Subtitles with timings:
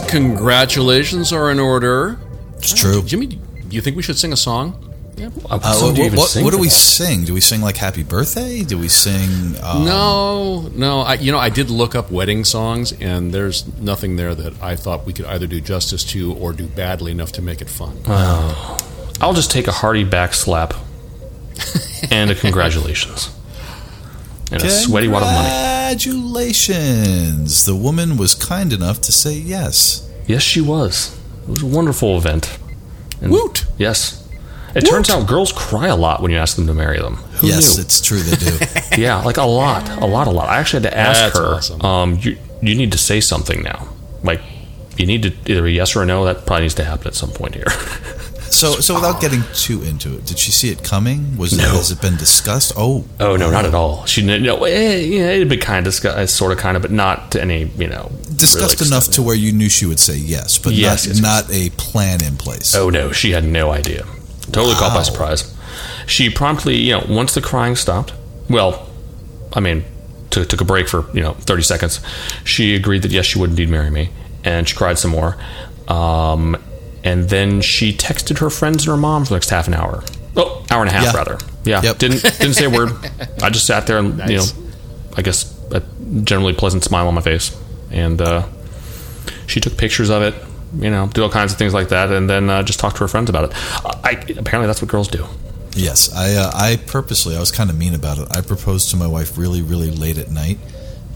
[0.00, 2.18] Guys, congratulations are in order.
[2.56, 3.02] It's true.
[3.04, 3.38] Jimmy, do
[3.70, 4.80] you think we should sing a song?
[5.16, 5.26] Yeah.
[5.48, 7.24] Uh, what do you what, sing what do we sing?
[7.24, 8.64] Do we sing like Happy Birthday?
[8.64, 9.54] Do we sing?
[9.62, 11.00] Um, No, no.
[11.00, 14.74] I, you know, I did look up wedding songs, and there's nothing there that I
[14.74, 17.96] thought we could either do justice to or do badly enough to make it fun.
[19.20, 20.74] I'll just take a hearty back slap
[22.10, 23.32] and a congratulations.
[24.50, 25.73] And a sweaty wad of money.
[25.84, 27.66] Congratulations!
[27.66, 30.10] The woman was kind enough to say yes.
[30.26, 31.14] Yes, she was.
[31.42, 32.58] It was a wonderful event.
[33.20, 33.66] And Woot!
[33.76, 34.26] Yes.
[34.74, 37.16] It turns out girls cry a lot when you ask them to marry them.
[37.16, 37.82] Who yes, knew?
[37.82, 38.20] it's true.
[38.20, 38.58] They do.
[39.02, 40.48] yeah, like a lot, a lot, a lot.
[40.48, 41.54] I actually had to ask That's her.
[41.54, 41.82] awesome.
[41.82, 43.86] Um, you you need to say something now.
[44.22, 44.40] Like
[44.96, 46.24] you need to either a yes or a no.
[46.24, 47.66] That probably needs to happen at some point here.
[48.72, 51.36] so, so without getting too into it, did she see it coming?
[51.36, 52.72] Was it, has it been discussed?
[52.76, 54.04] Oh, oh no, not at all.
[54.06, 54.22] She.
[54.24, 57.40] No, eh, yeah, it'd be kind of discussed, sort of, kind of, but not to
[57.42, 60.72] any you know discussed real enough to where you knew she would say yes, but
[60.72, 61.66] Yes, not yes, yes.
[61.68, 62.74] a plan in place.
[62.74, 64.04] Oh no, she had no idea.
[64.52, 65.54] Totally caught by surprise.
[66.06, 68.12] She promptly, you know, once the crying stopped,
[68.48, 68.88] well,
[69.52, 69.84] I mean,
[70.30, 72.00] took took a break for you know thirty seconds.
[72.44, 74.10] She agreed that yes, she would indeed marry me,
[74.44, 75.36] and she cried some more.
[75.88, 76.56] Um,
[77.04, 80.02] and then she texted her friends and her mom for the next half an hour.
[80.36, 81.12] Oh, hour and a half Yeah.
[81.16, 81.38] rather.
[81.64, 81.98] Yeah, Yep.
[81.98, 82.90] didn't didn't say a word.
[83.42, 84.44] I just sat there and you know,
[85.16, 85.80] I guess a
[86.22, 87.56] generally pleasant smile on my face,
[87.90, 88.42] and uh,
[89.46, 90.34] she took pictures of it.
[90.76, 92.98] You know, do all kinds of things like that, and then uh, just talk to
[93.00, 93.52] her friends about it.
[94.04, 95.24] I, apparently, that's what girls do.
[95.76, 98.26] Yes, I uh, I purposely I was kind of mean about it.
[98.30, 100.58] I proposed to my wife really really late at night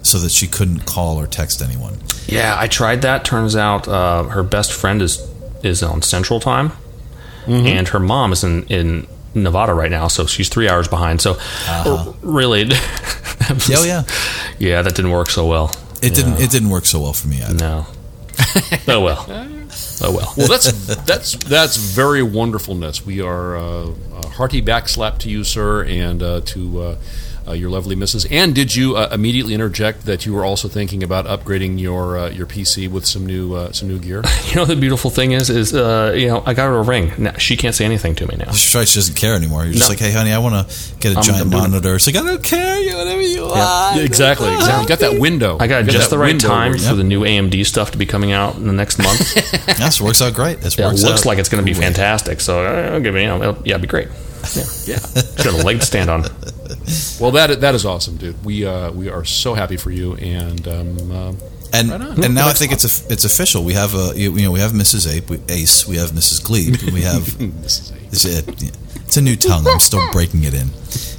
[0.03, 1.99] so that she couldn't call or text anyone.
[2.26, 3.25] Yeah, I tried that.
[3.25, 5.19] Turns out uh, her best friend is
[5.62, 6.72] is on Central Time,
[7.46, 11.20] and her mom is in in Nevada right now, so she's three hours behind.
[11.20, 11.38] So,
[11.69, 12.64] r- really,
[13.50, 14.02] was- Yeah, oh, yeah.
[14.58, 15.70] yeah, that didn't work so well.
[16.02, 17.42] It didn't it didn't work so well for me.
[17.42, 17.54] Either.
[17.54, 17.86] No.
[18.88, 19.24] oh well.
[20.00, 20.32] Oh well.
[20.36, 20.70] Well, that's
[21.04, 23.04] that's that's very wonderfulness.
[23.04, 23.90] We are uh,
[24.22, 26.96] a hearty backslap to you, sir, and uh, to uh,
[27.48, 28.25] uh, your lovely missus.
[28.31, 32.31] And did you uh, immediately interject that you were also thinking about upgrading your uh,
[32.31, 34.22] your PC with some new uh, some new gear?
[34.48, 37.12] You know the beautiful thing is, is uh, you know I got her a ring.
[37.19, 38.50] Now, she can't say anything to me now.
[38.53, 38.88] She's right.
[38.88, 39.64] She doesn't care anymore.
[39.64, 41.69] You're just like, hey, honey, I want to get a I'm giant doing it.
[41.69, 41.94] monitor.
[41.97, 42.78] It's like, I don't care.
[42.81, 43.97] You whatever you want.
[43.97, 44.82] Yeah, exactly, exactly.
[44.82, 45.58] You got that window.
[45.60, 48.06] I got You just the right time where- for the new AMD stuff to be
[48.06, 49.20] coming out in the next month.
[49.78, 50.60] Yes, it works out great.
[50.60, 52.41] This Yeah, it works looks out like it's going to be fantastic.
[52.41, 54.08] So uh, I'll give me, you know, it'll, yeah, it'd be great.
[54.08, 54.97] Yeah, yeah.
[55.14, 56.25] Just got a leg to stand on.
[57.21, 58.45] Well, that that is awesome, dude.
[58.45, 61.33] We uh, we are so happy for you, and um, uh,
[61.73, 63.65] And Right and now I think it's a, it's official.
[63.65, 65.06] We have a you know we have Mrs.
[65.12, 66.41] Ape, we, Ace, we have Mrs.
[66.43, 67.25] Gleep, and we have
[67.62, 68.25] this is a, it's
[68.62, 68.69] a,
[69.05, 69.67] it's a new tongue.
[69.67, 70.69] I'm still breaking it in.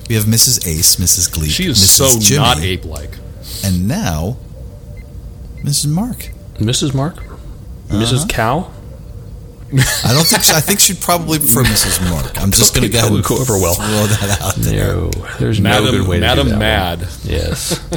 [0.10, 0.66] We have Mrs.
[0.68, 1.30] Ace, Mrs.
[1.32, 1.98] Gleep, she is Mrs.
[2.14, 3.18] so Jimmy, not ape like.
[3.64, 4.38] and now
[5.64, 5.88] Mrs.
[5.88, 6.32] Mark.
[6.56, 6.94] Mrs.
[6.94, 7.16] Mark,
[7.90, 8.28] Mrs.
[8.30, 8.72] Cow.
[9.72, 12.10] I don't think she, I think she'd probably prefer Mrs.
[12.10, 12.42] Mark.
[12.42, 13.76] I'm just going to go ahead and over well.
[13.76, 14.96] throw that out there.
[14.96, 15.10] No,
[15.40, 16.60] there's Madam, no good way to Madam do that.
[16.60, 17.00] Mad.
[17.02, 17.10] one.
[17.24, 17.92] Yes,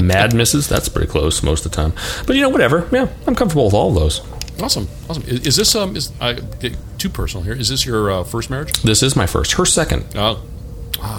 [0.00, 0.68] Mad Mrs.
[0.68, 1.92] That's pretty close most of the time.
[2.26, 2.88] But you know, whatever.
[2.92, 4.22] Yeah, I'm comfortable with all of those.
[4.62, 5.22] Awesome, awesome.
[5.24, 7.52] Is, is this um is I get too personal here?
[7.54, 8.72] Is this your uh, first marriage?
[8.82, 9.52] This is my first.
[9.52, 10.16] Her second.
[10.16, 10.36] Uh,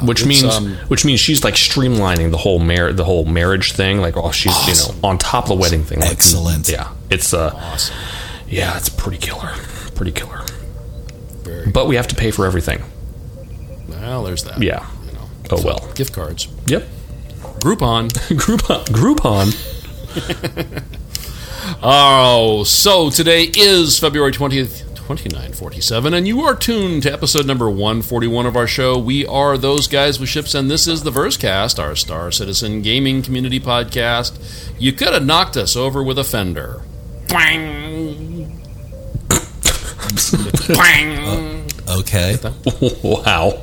[0.04, 4.02] which means um, which means she's like streamlining the whole mar- the whole marriage thing
[4.02, 6.68] like oh she's you know on top of the wedding thing like, Excellent.
[6.68, 7.96] yeah it's uh awesome.
[8.50, 9.54] yeah it's pretty killer
[10.00, 10.46] pretty killer
[11.44, 11.70] Very.
[11.72, 12.82] but we have to pay for everything
[13.90, 14.64] Well, there's that.
[14.64, 15.30] yeah You know.
[15.52, 16.48] oh well Gift cards.
[16.68, 16.88] yep
[17.60, 18.08] Groupon.
[18.40, 19.54] Groupon Groupon
[21.84, 28.46] Oh, so today is February 20th, 2947, and you are tuned to episode number 141
[28.46, 28.98] of our show.
[28.98, 33.22] We are those guys with ships, and this is the Versecast, our Star Citizen gaming
[33.22, 34.40] community podcast.
[34.80, 36.82] You could have knocked us over with a fender.
[37.28, 37.89] Twang.
[40.22, 41.58] Twang.
[41.90, 42.38] Okay.
[43.02, 43.60] wow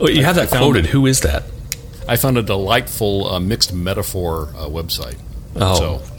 [0.00, 1.44] oh, you have that found quoted who is that
[2.08, 5.18] I found a delightful uh, mixed metaphor uh, website.
[5.56, 6.00] Oh.
[6.00, 6.14] So,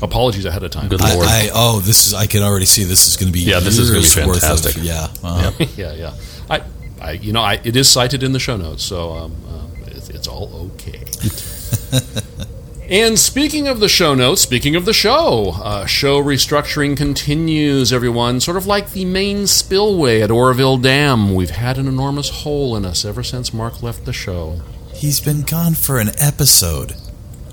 [0.00, 0.88] Apologies ahead of time.
[0.88, 1.26] Good I, lord.
[1.26, 3.78] I oh, this is I can already see this is going to be Yeah, this
[3.78, 4.76] is gonna be worth fantastic.
[4.76, 5.66] Of, yeah, uh-huh.
[5.76, 6.14] yeah, yeah.
[6.48, 6.62] I,
[7.00, 10.08] I, you know, I, it is cited in the show notes, so um, um, it's,
[10.08, 11.02] it's all okay.
[12.88, 17.92] and speaking of the show notes, speaking of the show, uh, show restructuring continues.
[17.92, 22.76] Everyone, sort of like the main spillway at Oroville Dam, we've had an enormous hole
[22.76, 24.60] in us ever since Mark left the show.
[24.94, 26.94] He's been gone for an episode.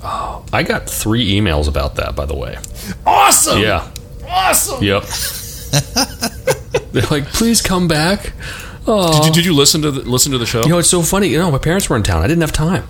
[0.01, 2.57] Oh, I got three emails about that, by the way.
[3.05, 3.59] Awesome!
[3.59, 3.91] Yeah.
[4.27, 4.83] awesome.
[4.83, 5.03] Yep.
[6.91, 8.33] They're like, please come back.
[8.85, 10.61] Did you, did you listen to the, listen to the show?
[10.61, 11.27] You know, it's so funny.
[11.27, 12.21] You know, my parents were in town.
[12.21, 12.88] I didn't have time.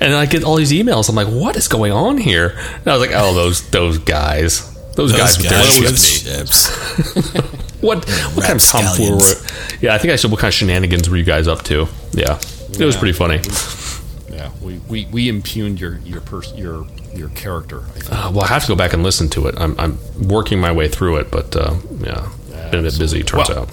[0.00, 1.08] And I get all these emails.
[1.08, 2.50] I'm like, what is going on here?
[2.50, 4.74] And I was like, oh, those those guys.
[4.94, 7.32] Those, Those guys with their guys with ships.
[7.34, 7.54] ships.
[7.80, 8.04] What,
[8.34, 9.12] what kind of tomfoolery?
[9.18, 9.82] Rapscallions.
[9.82, 11.86] Yeah, I think I said, what kind of shenanigans were you guys up to?
[12.10, 12.40] Yeah.
[12.72, 13.38] It was pretty funny.
[14.36, 17.78] Yeah, we, we, we impugned your your pers- your your character.
[17.82, 18.12] I think.
[18.12, 19.54] Uh, well, I have to go back and listen to it.
[19.58, 19.96] I'm, I'm
[20.28, 22.28] working my way through it, but uh, yeah,
[22.72, 23.68] been a bit busy, turns Well, out.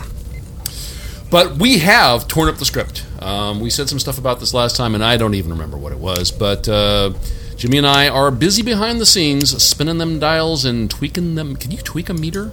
[1.32, 3.06] But we have torn up the script.
[3.20, 5.92] Um, we said some stuff about this last time, and I don't even remember what
[5.92, 6.32] it was.
[6.32, 7.14] But uh,
[7.58, 11.56] Jimmy and I are busy behind the scenes, spinning them dials and tweaking them.
[11.56, 12.52] Can you tweak a meter?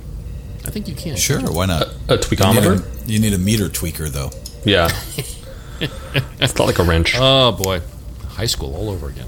[0.64, 1.16] I think you can.
[1.16, 1.82] Sure, why not?
[1.82, 3.04] A You need, tweakometer?
[3.06, 4.30] a, you need a meter tweaker though.
[4.64, 4.88] Yeah.
[6.40, 7.14] it's not like a wrench.
[7.18, 7.80] Oh boy,
[8.28, 9.26] high school all over again.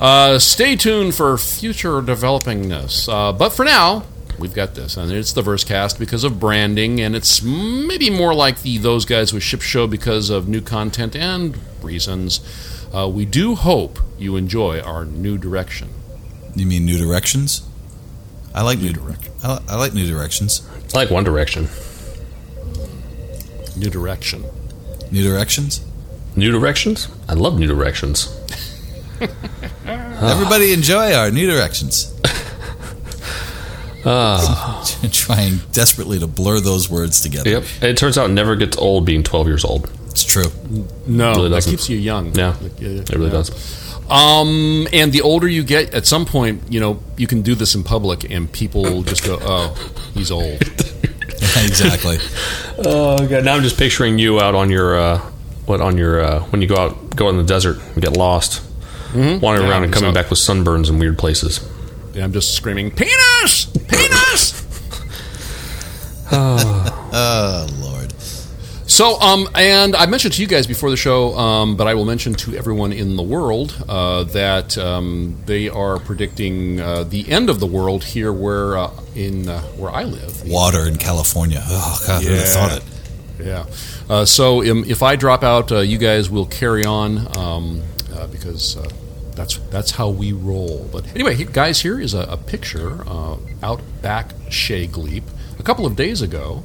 [0.00, 3.08] Uh, stay tuned for future developingness.
[3.10, 4.04] Uh, but for now,
[4.38, 8.62] we've got this, and it's the Versecast because of branding, and it's maybe more like
[8.62, 12.40] the Those Guys with Ship show because of new content and reasons.
[12.92, 15.88] Uh, we do hope you enjoy our new direction.
[16.54, 17.66] You mean New Directions?
[18.54, 19.44] I like New, Directions.
[19.44, 20.66] I, li- I like New Directions.
[20.94, 21.68] I like One Direction.
[23.76, 24.44] New direction.
[25.10, 25.84] New Directions.
[26.36, 27.08] New Directions?
[27.28, 28.28] I love New Directions.
[29.84, 32.14] Everybody enjoy our New Directions.
[35.12, 37.48] Trying desperately to blur those words together.
[37.50, 37.64] Yep.
[37.82, 39.90] It turns out it never gets old being 12 years old.
[40.10, 40.44] It's true.
[41.06, 42.34] No, Really that keeps you young.
[42.34, 43.30] Yeah, Like, uh, It really yeah.
[43.32, 43.82] does.
[44.10, 47.74] Um, and the older you get, at some point, you know, you can do this
[47.74, 49.74] in public, and people just go, "Oh,
[50.12, 50.60] he's old."
[51.64, 52.18] exactly.
[52.76, 53.44] Oh, God.
[53.44, 55.18] Now I'm just picturing you out on your, uh,
[55.66, 58.62] what, on your, uh, when you go out, go in the desert and get lost,
[59.14, 61.60] wandering Yeah, around and coming so- back with sunburns in weird places.
[62.14, 63.14] And I'm just screaming, "Penis!
[63.88, 64.52] Penis!"
[67.16, 68.12] Oh Lord.
[68.88, 72.04] so, um, and I mentioned to you guys before the show, um, but I will
[72.04, 77.50] mention to everyone in the world uh, that um, they are predicting uh, the end
[77.50, 80.48] of the world here, where uh, in uh, where I live.
[80.48, 81.62] Water in California.
[81.64, 82.84] Oh God, who'd have thought it?
[83.46, 83.66] Yeah.
[84.08, 87.82] Uh, so um, if I drop out, uh, you guys will carry on um,
[88.12, 88.88] uh, because uh,
[89.36, 90.88] that's that's how we roll.
[90.92, 95.24] But anyway, guys, here is a, a picture uh, out back Chez Gleep
[95.58, 96.62] a couple of days ago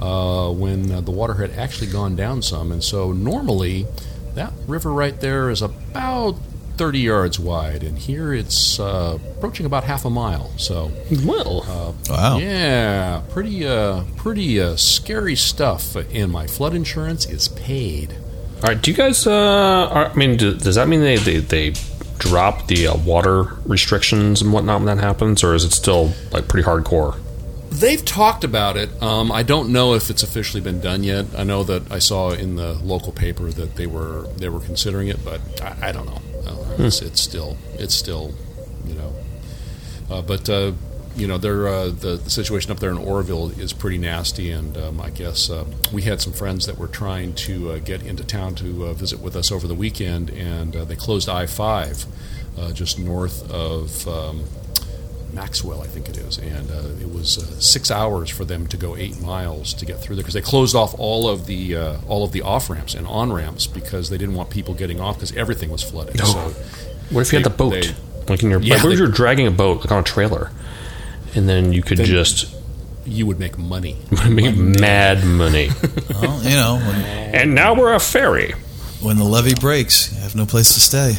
[0.00, 3.86] uh, when uh, the water had actually gone down some, and so normally
[4.34, 6.36] that river right there is about.
[6.76, 10.50] 30 yards wide, and here it's uh, approaching about half a mile.
[10.56, 10.90] So,
[11.26, 12.38] Well, Wow.
[12.38, 15.94] yeah, pretty uh, pretty uh, scary stuff.
[15.94, 18.14] And my flood insurance is paid.
[18.62, 18.80] all right.
[18.80, 19.30] Do you guys, uh,
[19.92, 21.72] are, I mean, do, does that mean they, they, they
[22.20, 26.46] drop the uh, water restrictions and whatnot when that happens, or is it still, like,
[26.46, 27.18] pretty hardcore?
[27.70, 28.90] They've talked about it.
[29.02, 31.26] Um, I don't know if it's officially been done yet.
[31.36, 35.08] I know that I saw in the local paper that they were they were considering
[35.08, 36.20] it, but I, I don't know.
[36.42, 36.80] I don't.
[36.80, 38.34] It's, it's still it's still
[38.86, 39.14] you know,
[40.10, 40.48] uh, but.
[41.16, 44.76] You know, they're, uh, the, the situation up there in Oroville is pretty nasty, and
[44.78, 48.24] um, I guess uh, we had some friends that were trying to uh, get into
[48.24, 52.06] town to uh, visit with us over the weekend, and uh, they closed I 5
[52.58, 54.44] uh, just north of um,
[55.32, 58.76] Maxwell, I think it is, and uh, it was uh, six hours for them to
[58.76, 61.96] go eight miles to get through there because they closed off all of the uh,
[62.08, 65.16] all of the off ramps and on ramps because they didn't want people getting off
[65.16, 66.18] because everything was flooded.
[66.18, 66.52] So
[67.10, 67.70] What if you had the boat?
[67.72, 67.94] they-
[68.28, 70.02] like in your, Yeah, like, what if they- you're dragging a boat, like on a
[70.04, 70.50] trailer,
[71.34, 72.54] and then you could Then- just
[73.06, 73.96] you would make money.
[74.28, 75.70] make mad money.
[76.20, 76.96] Well, you know, when,
[77.34, 78.52] and now we're a ferry.
[79.00, 81.14] when the levee breaks, you have no place to stay.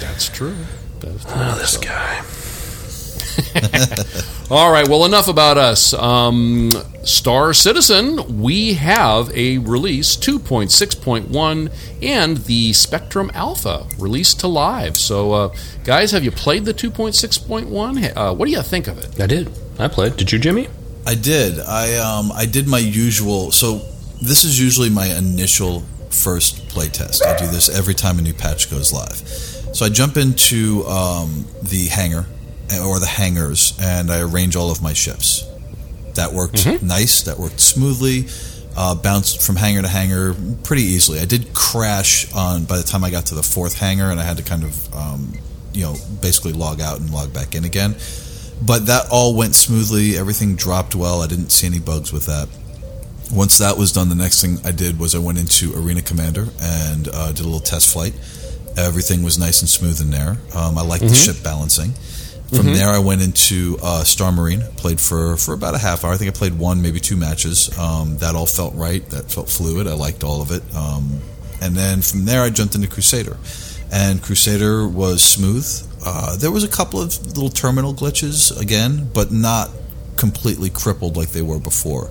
[0.00, 0.56] That's true.
[1.00, 1.42] That's oh, true.
[1.42, 2.22] Oh, this guy.
[4.50, 4.86] All right.
[4.88, 5.92] Well, enough about us.
[5.94, 6.70] Um,
[7.02, 11.72] Star Citizen, we have a release 2.6.1
[12.02, 14.96] and the Spectrum Alpha released to live.
[14.96, 18.16] So, uh, guys, have you played the 2.6.1?
[18.16, 19.20] Uh, what do you think of it?
[19.20, 19.50] I did.
[19.78, 20.16] I played.
[20.16, 20.68] Did you, Jimmy?
[21.06, 21.60] I did.
[21.60, 23.52] I um I did my usual.
[23.52, 23.80] So
[24.20, 27.24] this is usually my initial first play test.
[27.24, 29.16] I do this every time a new patch goes live.
[29.76, 32.26] So I jump into um, the hangar
[32.72, 35.44] or the hangars, and I arrange all of my ships.
[36.14, 37.22] That worked nice.
[37.22, 38.26] That worked smoothly.
[38.78, 41.18] Uh, bounced from hangar to hangar pretty easily.
[41.18, 44.22] I did crash on by the time I got to the fourth hangar, and I
[44.24, 45.32] had to kind of, um,
[45.72, 47.96] you know, basically log out and log back in again.
[48.60, 50.18] But that all went smoothly.
[50.18, 51.22] Everything dropped well.
[51.22, 52.48] I didn't see any bugs with that.
[53.32, 56.46] Once that was done, the next thing I did was I went into Arena Commander
[56.60, 58.14] and uh, did a little test flight.
[58.76, 60.36] Everything was nice and smooth in there.
[60.54, 61.94] Um, I liked the ship balancing.
[62.48, 64.60] From there, I went into uh, Star Marine.
[64.76, 66.12] Played for for about a half hour.
[66.12, 67.76] I think I played one, maybe two matches.
[67.76, 69.04] Um, that all felt right.
[69.10, 69.88] That felt fluid.
[69.88, 70.62] I liked all of it.
[70.74, 71.20] Um,
[71.60, 73.36] and then from there, I jumped into Crusader,
[73.92, 75.66] and Crusader was smooth.
[76.04, 79.70] Uh, there was a couple of little terminal glitches again, but not
[80.16, 82.10] completely crippled like they were before.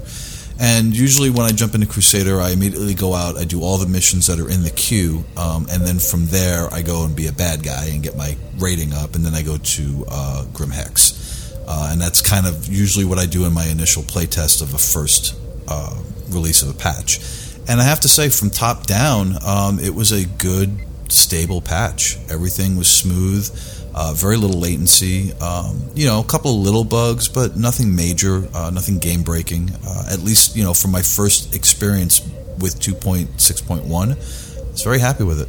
[0.60, 3.36] And usually, when I jump into Crusader, I immediately go out.
[3.36, 6.74] I do all the missions that are in the queue, um, and then from there,
[6.74, 9.42] I go and be a bad guy and get my rating up, and then I
[9.42, 13.54] go to uh, Grim Hex, uh, and that's kind of usually what I do in
[13.54, 15.36] my initial playtest of a first
[15.68, 17.20] uh, release of a patch.
[17.68, 22.18] And I have to say, from top down, um, it was a good, stable patch.
[22.30, 23.50] Everything was smooth.
[23.98, 25.32] Uh, very little latency.
[25.40, 29.72] Um, you know, a couple of little bugs, but nothing major, uh, nothing game breaking.
[29.88, 32.20] Uh, at least, you know, from my first experience
[32.60, 35.48] with 2.6.1, I was very happy with it.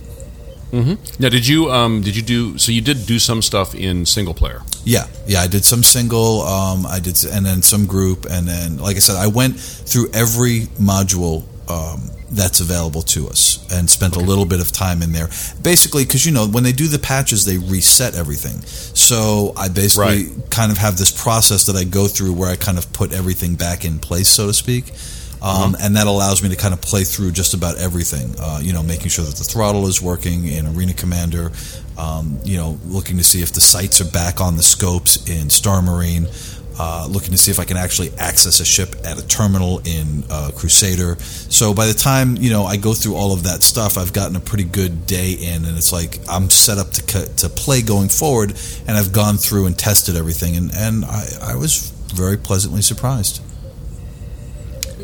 [1.19, 2.71] Now, did you um, did you do so?
[2.71, 4.63] You did do some stuff in single player.
[4.85, 8.79] Yeah, yeah, I did some single, um, I did, and then some group, and then,
[8.79, 14.17] like I said, I went through every module um, that's available to us and spent
[14.17, 15.29] a little bit of time in there.
[15.63, 18.61] Basically, because you know when they do the patches, they reset everything.
[18.63, 22.79] So I basically kind of have this process that I go through where I kind
[22.79, 24.93] of put everything back in place, so to speak.
[25.43, 28.35] Um, And that allows me to kind of play through just about everything.
[28.41, 31.53] Uh, you know, making sure that the throttle is working in Arena Commander.
[31.99, 35.51] Um, you know, looking to see if the sights are back on the scopes in
[35.51, 36.27] Star Marine.
[36.79, 40.25] Uh, looking to see if I can actually access a ship at a terminal in
[40.29, 41.17] uh, Crusader.
[41.23, 44.37] So by the time you know I go through all of that stuff, I've gotten
[44.37, 47.81] a pretty good day in, and it's like I'm set up to co- to play
[47.81, 48.51] going forward.
[48.87, 53.41] And I've gone through and tested everything, and and I, I was very pleasantly surprised.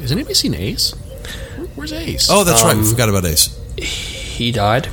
[0.00, 0.92] Has anybody seen Ace?
[1.74, 2.28] Where's Ace?
[2.30, 2.74] Oh, that's right.
[2.76, 3.48] We Um, forgot about Ace.
[3.78, 4.88] He died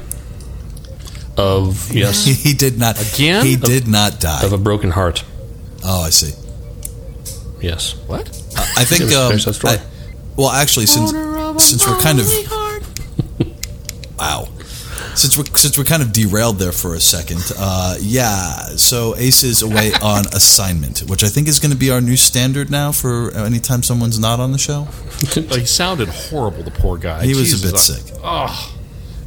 [1.37, 2.95] of yes he did not.
[3.15, 3.45] Again?
[3.45, 4.43] He did not die.
[4.45, 5.23] of a broken heart.
[5.83, 6.33] oh, I see.
[7.61, 7.95] Yes.
[8.07, 8.27] what?
[8.77, 9.01] I think.
[9.03, 9.73] Finish- Um, finish that story.
[9.75, 9.81] I-
[10.35, 11.11] well, actually, since
[11.63, 12.27] since we're kind of
[14.17, 14.47] wow,
[15.15, 18.75] since we're since we're kind of derailed there for a second, uh, yeah.
[18.77, 22.15] So Ace is away on assignment, which I think is going to be our new
[22.15, 24.83] standard now for anytime someone's not on the show.
[25.33, 26.63] he sounded horrible.
[26.63, 27.23] The poor guy.
[27.25, 28.19] He was a Jesus, bit I- sick.
[28.23, 28.75] Oh,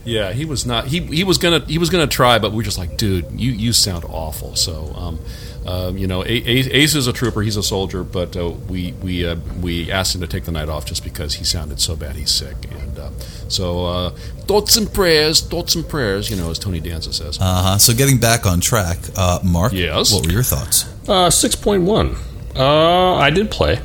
[0.04, 0.32] yeah.
[0.32, 0.86] He was not.
[0.86, 3.52] He he was gonna he was gonna try, but we are just like, dude, you
[3.52, 4.56] you sound awful.
[4.56, 5.18] So, um,
[5.64, 7.42] um, you know, Ace, Ace is a trooper.
[7.42, 10.68] He's a soldier, but uh, we we uh, we asked him to take the night
[10.68, 12.16] off just because he sounded so bad.
[12.16, 13.10] He's sick, and uh,
[13.48, 14.10] so uh,
[14.46, 16.30] thoughts and prayers, thoughts and prayers.
[16.30, 17.38] You know, as Tony Danza says.
[17.40, 17.78] Uh huh.
[17.78, 19.72] So getting back on track, uh, Mark.
[19.72, 20.12] Yes?
[20.12, 20.84] What were your thoughts?
[21.08, 22.16] Uh, six point one.
[22.56, 23.80] Uh, I did play,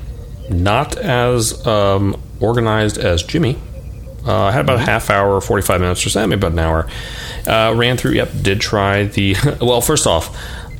[0.49, 3.57] not as um, organized as Jimmy.
[4.25, 6.59] Uh, I had about a half hour, forty five minutes or so, maybe about an
[6.59, 6.89] hour.
[7.45, 8.13] Uh, ran through.
[8.13, 9.35] Yep, did try the.
[9.61, 10.35] well, first off,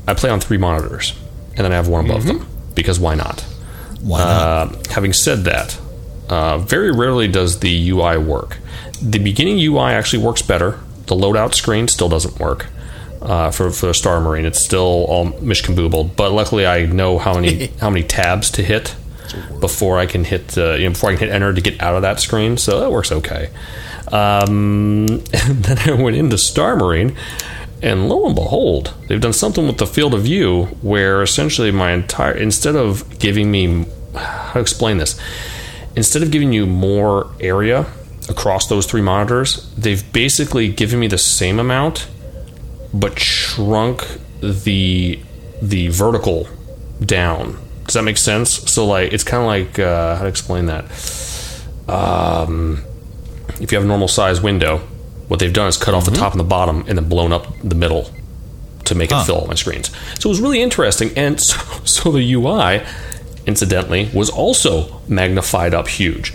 [0.07, 1.13] I play on three monitors,
[1.55, 3.41] and then I have one above them because why not?
[4.01, 4.27] Why not?
[4.27, 5.79] Uh, having said that,
[6.29, 8.57] uh, very rarely does the UI work.
[9.01, 10.79] The beginning UI actually works better.
[11.07, 12.67] The loadout screen still doesn't work
[13.21, 14.45] uh, for for Star Marine.
[14.45, 16.15] It's still all mishkamboobled.
[16.15, 18.95] But luckily, I know how many how many tabs to hit
[19.59, 21.95] before I can hit uh, you know, before I can hit enter to get out
[21.95, 22.57] of that screen.
[22.57, 23.49] So that works okay.
[24.11, 25.07] Um,
[25.47, 27.15] then I went into Star Marine.
[27.81, 31.91] And lo and behold, they've done something with the field of view where essentially my
[31.91, 35.19] entire instead of giving me how to explain this,
[35.95, 37.85] instead of giving you more area
[38.29, 42.07] across those three monitors, they've basically given me the same amount,
[42.93, 44.03] but shrunk
[44.41, 45.19] the
[45.61, 46.47] the vertical
[47.05, 47.57] down.
[47.85, 48.51] Does that make sense?
[48.71, 50.85] So like it's kind of like uh, how to explain that.
[51.87, 52.83] Um,
[53.61, 54.81] if you have a normal size window,
[55.27, 57.47] what they've done is cut off the top and the bottom and then blown up
[57.63, 58.09] the middle
[58.85, 59.89] to make it fill all my screens.
[60.19, 61.11] So it was really interesting.
[61.17, 62.85] And so, so the UI,
[63.45, 66.33] incidentally, was also magnified up huge.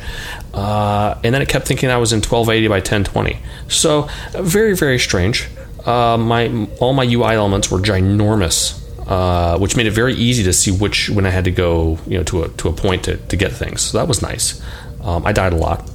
[0.54, 3.38] Uh, and then it kept thinking I was in 1280 by 1020.
[3.68, 5.48] So very, very strange.
[5.86, 10.52] Uh, my all my UI elements were ginormous, uh, which made it very easy to
[10.52, 13.16] see which when I had to go, you know, to a to a point to,
[13.16, 13.80] to get things.
[13.80, 14.62] So that was nice.
[15.00, 15.90] Um, I died a lot.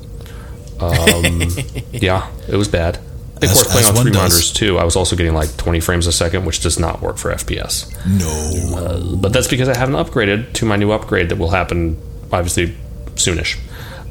[0.79, 1.47] Um,
[1.91, 2.97] yeah, it was bad.
[3.35, 4.17] I think as- worth playing on three does.
[4.17, 4.77] monitors too.
[4.77, 7.87] I was also getting like 20 frames a second, which does not work for FPS.
[8.05, 9.17] No.
[9.17, 11.97] But that's because I haven't upgraded to my new upgrade that will happen
[12.31, 12.75] obviously
[13.15, 13.59] soonish.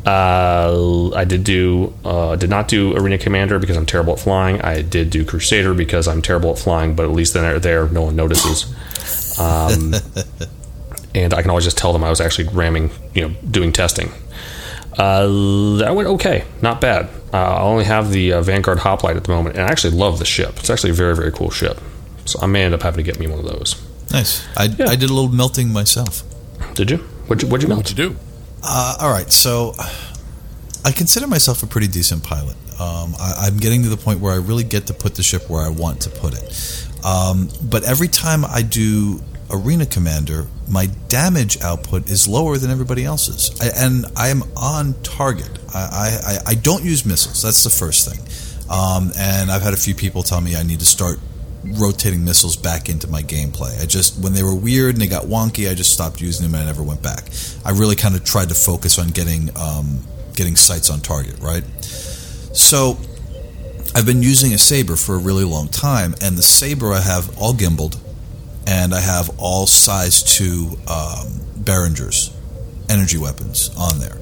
[0.07, 4.61] Uh, I did do uh, did not do Arena Commander because I'm terrible at flying.
[4.61, 7.89] I did do Crusader because I'm terrible at flying, but at least then they're there,
[7.89, 8.73] no one notices.
[9.41, 9.95] Um,
[11.15, 14.13] and I can always just tell them I was actually ramming, you know, doing testing.
[14.99, 17.09] Uh, that went okay, not bad.
[17.33, 20.19] Uh, I only have the uh, Vanguard Hoplite at the moment, and I actually love
[20.19, 20.59] the ship.
[20.59, 21.81] It's actually a very, very cool ship.
[22.25, 23.81] So I may end up having to get me one of those.
[24.13, 24.47] Nice.
[24.57, 26.23] I, I did a little melting myself.
[26.75, 26.99] Did you?
[27.27, 27.81] What'd you, what'd you melt?
[27.85, 28.17] What'd you do?
[28.63, 29.75] Uh, all right, so
[30.85, 32.57] I consider myself a pretty decent pilot.
[32.81, 35.49] Um, I, I'm getting to the point where I really get to put the ship
[35.49, 36.87] where I want to put it.
[37.05, 43.05] Um, but every time I do Arena Commander, my damage output is lower than everybody
[43.05, 45.51] else's, and I am on target.
[45.75, 47.43] I, I, I don't use missiles.
[47.43, 48.21] That's the first thing.
[48.71, 51.19] Um, and I've had a few people tell me I need to start
[51.65, 53.81] rotating missiles back into my gameplay.
[53.81, 56.55] I just when they were weird and they got wonky, I just stopped using them
[56.55, 57.25] and I never went back.
[57.65, 60.01] I really kind of tried to focus on getting um,
[60.35, 61.65] getting sights on target, right?
[61.83, 62.99] So
[63.95, 67.37] I've been using a saber for a really long time, and the saber I have
[67.39, 67.97] all gimbaled,
[68.67, 72.33] and I have all size two um, Behringers
[72.89, 74.17] energy weapons on there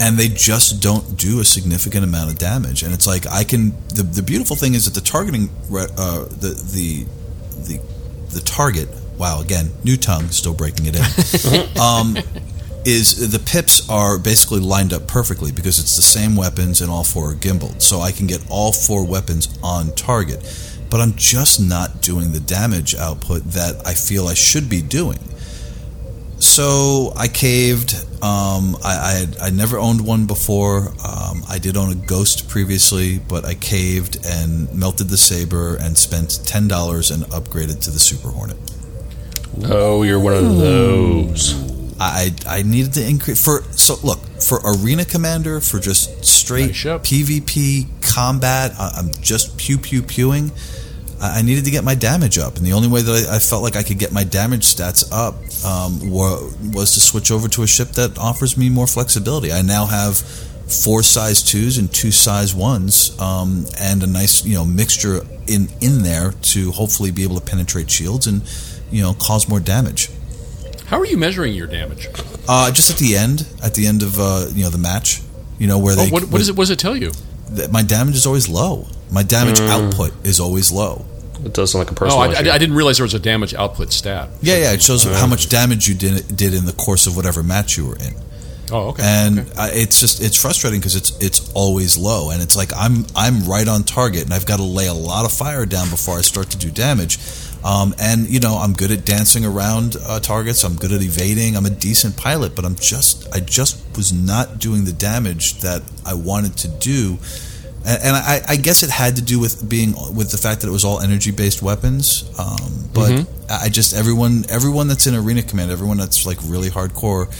[0.00, 2.82] and they just don't do a significant amount of damage.
[2.82, 3.74] And it's like I can.
[3.88, 7.04] The, the beautiful thing is that the targeting, re- uh, the the
[7.68, 7.80] the
[8.30, 8.88] the target.
[9.18, 11.78] Wow, again, new tongue, still breaking it in.
[11.80, 12.16] um,
[12.86, 17.04] is the pips are basically lined up perfectly because it's the same weapons and all
[17.04, 20.42] four are gimbaled, so I can get all four weapons on target.
[20.90, 25.18] But I'm just not doing the damage output that I feel I should be doing.
[26.40, 27.94] So I caved.
[28.22, 30.88] Um, I, I had I never owned one before.
[31.06, 35.96] Um, I did own a Ghost previously, but I caved and melted the saber and
[35.96, 38.56] spent ten dollars and upgraded to the Super Hornet.
[39.64, 41.54] Oh, you're one of those.
[42.00, 46.84] I I needed to increase for so look for arena commander for just straight Nice.
[46.84, 48.72] PvP combat.
[48.78, 50.50] I, I'm just pew pew pewing.
[51.22, 53.62] I needed to get my damage up, and the only way that I, I felt
[53.62, 56.40] like I could get my damage stats up um, wa-
[56.74, 59.52] was to switch over to a ship that offers me more flexibility.
[59.52, 64.54] I now have four size twos and two size ones, um, and a nice you
[64.54, 68.42] know mixture in in there to hopefully be able to penetrate shields and
[68.90, 70.08] you know cause more damage.
[70.86, 72.08] How are you measuring your damage?
[72.48, 75.20] Uh, just at the end, at the end of uh, you know the match,
[75.58, 77.12] you know where Oh, they what, what, is it, what does it tell you?
[77.50, 78.86] that my damage is always low.
[79.10, 81.04] My damage output is always low.
[81.44, 82.50] It does sound like a Oh, personal I, issue.
[82.50, 84.28] I, I didn't realize there was a damage output stat.
[84.42, 87.42] Yeah, yeah, it shows how much damage you did did in the course of whatever
[87.42, 88.14] match you were in,
[88.72, 89.02] Oh, okay.
[89.04, 89.50] and okay.
[89.58, 93.44] I, it's just it's frustrating because it's it's always low, and it's like I'm I'm
[93.44, 96.20] right on target, and I've got to lay a lot of fire down before I
[96.22, 97.18] start to do damage.
[97.62, 100.64] Um, and you know I'm good at dancing around uh, targets.
[100.64, 101.56] I'm good at evading.
[101.56, 105.82] I'm a decent pilot, but I'm just I just was not doing the damage that
[106.06, 107.18] I wanted to do.
[107.86, 110.68] And, and I, I guess it had to do with being with the fact that
[110.68, 112.24] it was all energy based weapons.
[112.38, 113.10] Um, but
[113.48, 117.32] I just everyone everyone that's in arena command, everyone that's like really hardcore,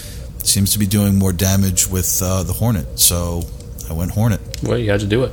[0.44, 2.98] seems to be doing more damage with uh, the Hornet.
[2.98, 3.42] So
[3.88, 5.33] I went Hornet, well, you had to do it.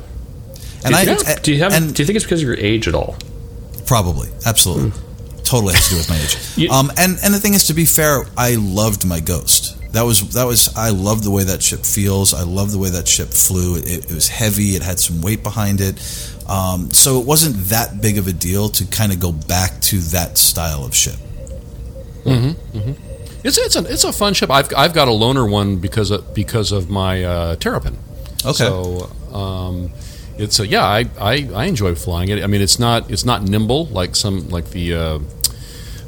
[0.84, 1.74] and do, I you think, do you have?
[1.74, 3.16] and do you think it's because of your age at all?
[3.86, 4.92] Probably, absolutely,
[5.46, 6.38] totally has to do with my age.
[6.58, 9.77] You- um, and and the thing is, to be fair, I loved my Ghost.
[9.98, 12.32] That was that was I love the way that ship feels.
[12.32, 13.78] I love the way that ship flew.
[13.78, 14.76] It, it was heavy.
[14.76, 15.98] It had some weight behind it.
[16.48, 19.98] Um, so it wasn't that big of a deal to kind of go back to
[20.14, 21.16] that style of ship.
[22.26, 22.92] Mm-hmm.
[23.44, 24.52] It's it's a it's a fun ship.
[24.52, 27.98] I've I've got a loaner one because of, because of my uh, Terrapin.
[28.46, 28.54] Okay.
[28.54, 29.92] So um,
[30.38, 32.44] it's a, yeah, I, I, I enjoy flying it.
[32.44, 35.20] I mean, it's not it's not nimble like some like the uh,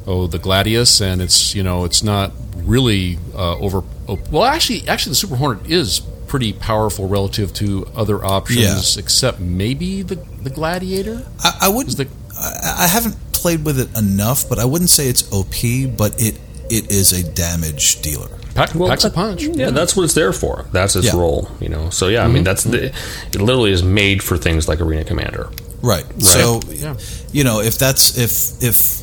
[0.09, 3.83] oh the Gladius, and it's you know it's not really uh, over.
[4.07, 9.39] Oh, well, actually, actually, the Super Hornet is pretty powerful relative to other options, except
[9.39, 11.25] maybe the the Gladiator.
[11.43, 11.95] I, I wouldn't.
[11.97, 15.95] The- I, I haven't played with it enough, but I wouldn't say it's OP.
[15.97, 18.29] But it it is a damage dealer.
[18.55, 19.43] Pack, packs a punch.
[19.43, 20.65] Yeah, that's what it's there for.
[20.73, 21.15] That's its Yeah.
[21.19, 21.89] role, you know.
[21.91, 22.93] So yeah, I mean, that's the, it.
[23.39, 25.49] Literally is made for things like Arena Commander.
[25.81, 26.03] Right.
[26.21, 26.97] So, Yeah.
[27.31, 29.01] you know, if that's if if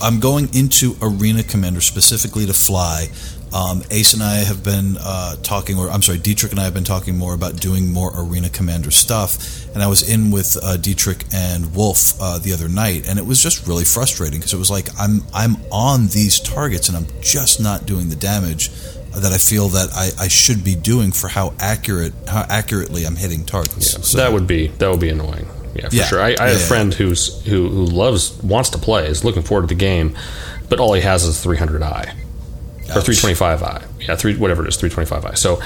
[0.00, 3.08] I'm going into Arena Commander specifically to fly,
[3.52, 6.74] um, Ace and I have been uh, talking, or I'm sorry, Dietrich and I have
[6.74, 9.66] been talking more about doing more Arena Commander stuff.
[9.74, 13.24] And I was in with uh, Dietrich and Wolf uh, the other night, and it
[13.26, 17.06] was just really frustrating because it was like I'm I'm on these targets and I'm
[17.22, 18.70] just not doing the damage
[19.14, 23.16] that I feel that I, I should be doing for how accurate how accurately I'm
[23.16, 24.06] hitting targets.
[24.08, 25.46] So- That would be that would be annoying.
[25.74, 26.04] Yeah, for Yeah.
[26.04, 26.20] sure.
[26.20, 29.24] I, I Yeah, have a yeah, friend who's who who loves wants to play, is
[29.24, 30.16] looking forward to the game,
[30.68, 32.14] but all he has is 300i
[32.94, 33.82] or 325i.
[34.00, 35.36] Yeah, three whatever it is, 325i.
[35.36, 35.60] So,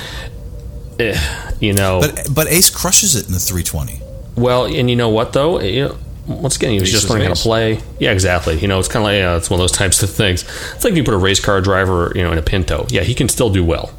[0.99, 1.19] eh,
[1.61, 4.01] you know, But but Ace crushes it in the 320.
[4.37, 7.11] well, and you know what though, you know, once again, he was Ace just is
[7.11, 7.81] learning how to play.
[7.99, 8.59] Yeah, exactly.
[8.59, 10.43] You know, it's kind of like yeah, it's one of those types of things.
[10.75, 12.87] It's like if you put a race car driver, you know, in a Pinto.
[12.91, 13.93] Yeah, he can still do well.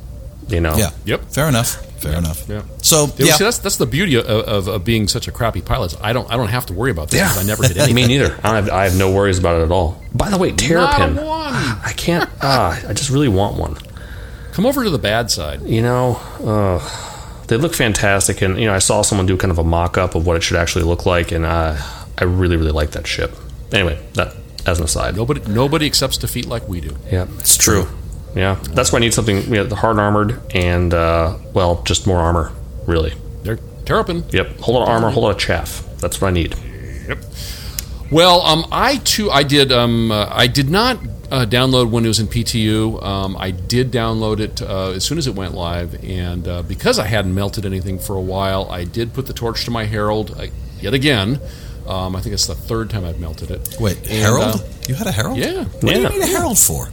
[0.47, 0.75] You know.
[0.75, 0.91] Yeah.
[1.05, 1.25] Yep.
[1.31, 1.77] Fair enough.
[2.03, 2.47] Fair enough.
[2.47, 2.63] Yeah.
[2.81, 5.61] So Yeah, yeah, See, that's that's the beauty of, of, of being such a crappy
[5.61, 5.95] pilot.
[6.01, 7.95] I don't I don't have to worry about this because I never did anything.
[7.95, 8.37] Me neither.
[8.43, 10.01] I have, I have no worries about it at all.
[10.13, 11.15] By the way, Terrapin.
[11.15, 11.53] Not one.
[11.53, 12.29] I can't.
[12.41, 13.77] Ah, I just really want one.
[14.53, 15.63] Come over to the bad side.
[15.63, 16.79] You know, uh,
[17.47, 20.27] they look fantastic, and you know, I saw someone do kind of a mock-up of
[20.27, 21.75] what it should actually look like, and uh,
[22.17, 23.35] I really, really like that ship.
[23.71, 24.35] Anyway, that
[24.65, 25.15] as an aside.
[25.15, 26.95] Nobody nobody accepts defeat like we do.
[27.11, 27.87] Yeah, it's true.
[28.35, 28.55] Yeah.
[28.71, 32.19] That's why I need something you know, the hard armored and uh, well, just more
[32.19, 32.51] armor.
[32.87, 33.13] Really.
[33.43, 34.23] They're Terrapin.
[34.29, 34.59] Yep.
[34.59, 35.83] Whole lot of armor, whole lot of chaff.
[35.97, 36.55] That's what I need.
[37.07, 37.19] Yep.
[38.11, 40.97] Well, um, I too, I did, um, uh, I did not
[41.31, 43.01] uh, download when it was in PTU.
[43.03, 46.99] Um, I did download it uh, as soon as it went live, and uh, because
[46.99, 50.31] I hadn't melted anything for a while, I did put the torch to my Herald
[50.39, 50.45] uh,
[50.79, 51.39] yet again.
[51.87, 53.75] Um, I think it's the third time I've melted it.
[53.79, 54.55] Wait, And, Herald?
[54.55, 55.37] uh, you had a Herald?
[55.37, 56.89] yeah, What do you need a Herald for?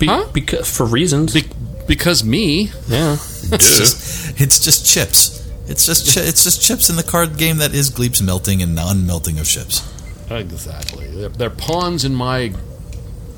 [0.00, 0.26] Be- Huh?
[0.32, 1.32] Because for reasons.
[1.34, 1.48] Be-
[1.86, 2.70] because me.
[2.88, 3.16] yeah.
[3.52, 5.36] It's just it's just chips.
[5.66, 8.74] It's just chi- it's just chips in the card game that is Gleep's melting and
[8.74, 9.82] non-melting of ships.
[10.30, 11.06] Exactly.
[11.08, 12.52] They're, they're pawns in my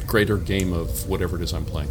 [0.06, 1.88] greater game of whatever it is I'm playing.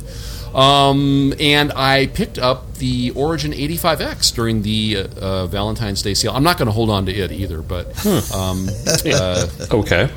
[0.53, 6.33] Um, and I picked up the Origin 85X during the uh, uh, Valentine's Day sale.
[6.35, 7.87] I'm not going to hold on to it either, but
[8.35, 8.67] um,
[9.05, 10.09] uh, Okay.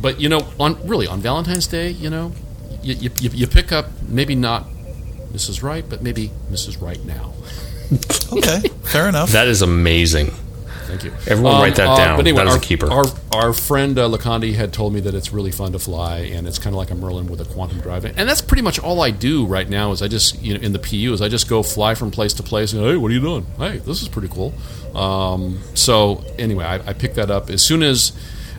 [0.00, 2.32] but you know, on really on Valentine's Day, you know,
[2.82, 4.66] you, you, you you pick up maybe not
[5.32, 5.62] Mrs.
[5.62, 6.80] Right, but maybe Mrs.
[6.80, 7.34] Right now.
[8.32, 9.32] Okay, fair enough.
[9.32, 10.30] That is amazing.
[10.90, 11.12] Thank you.
[11.26, 12.16] Everyone write that uh, down.
[12.16, 12.90] But anyway, That is our, a keeper.
[12.90, 16.48] Our, our friend uh, Lacondi had told me that it's really fun to fly, and
[16.48, 18.04] it's kind of like a Merlin with a quantum drive.
[18.04, 19.92] And that's pretty much all I do right now.
[19.92, 22.32] Is I just you know in the PU is I just go fly from place
[22.34, 22.72] to place.
[22.72, 23.46] And, hey, what are you doing?
[23.58, 24.52] Hey, this is pretty cool.
[24.94, 28.12] Um, so anyway, I, I picked that up as soon as.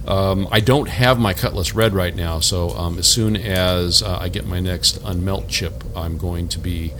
[0.07, 4.17] Um, I don't have my Cutlass Red right now, so um, as soon as uh,
[4.19, 6.93] I get my next unmelt chip, I'm going to be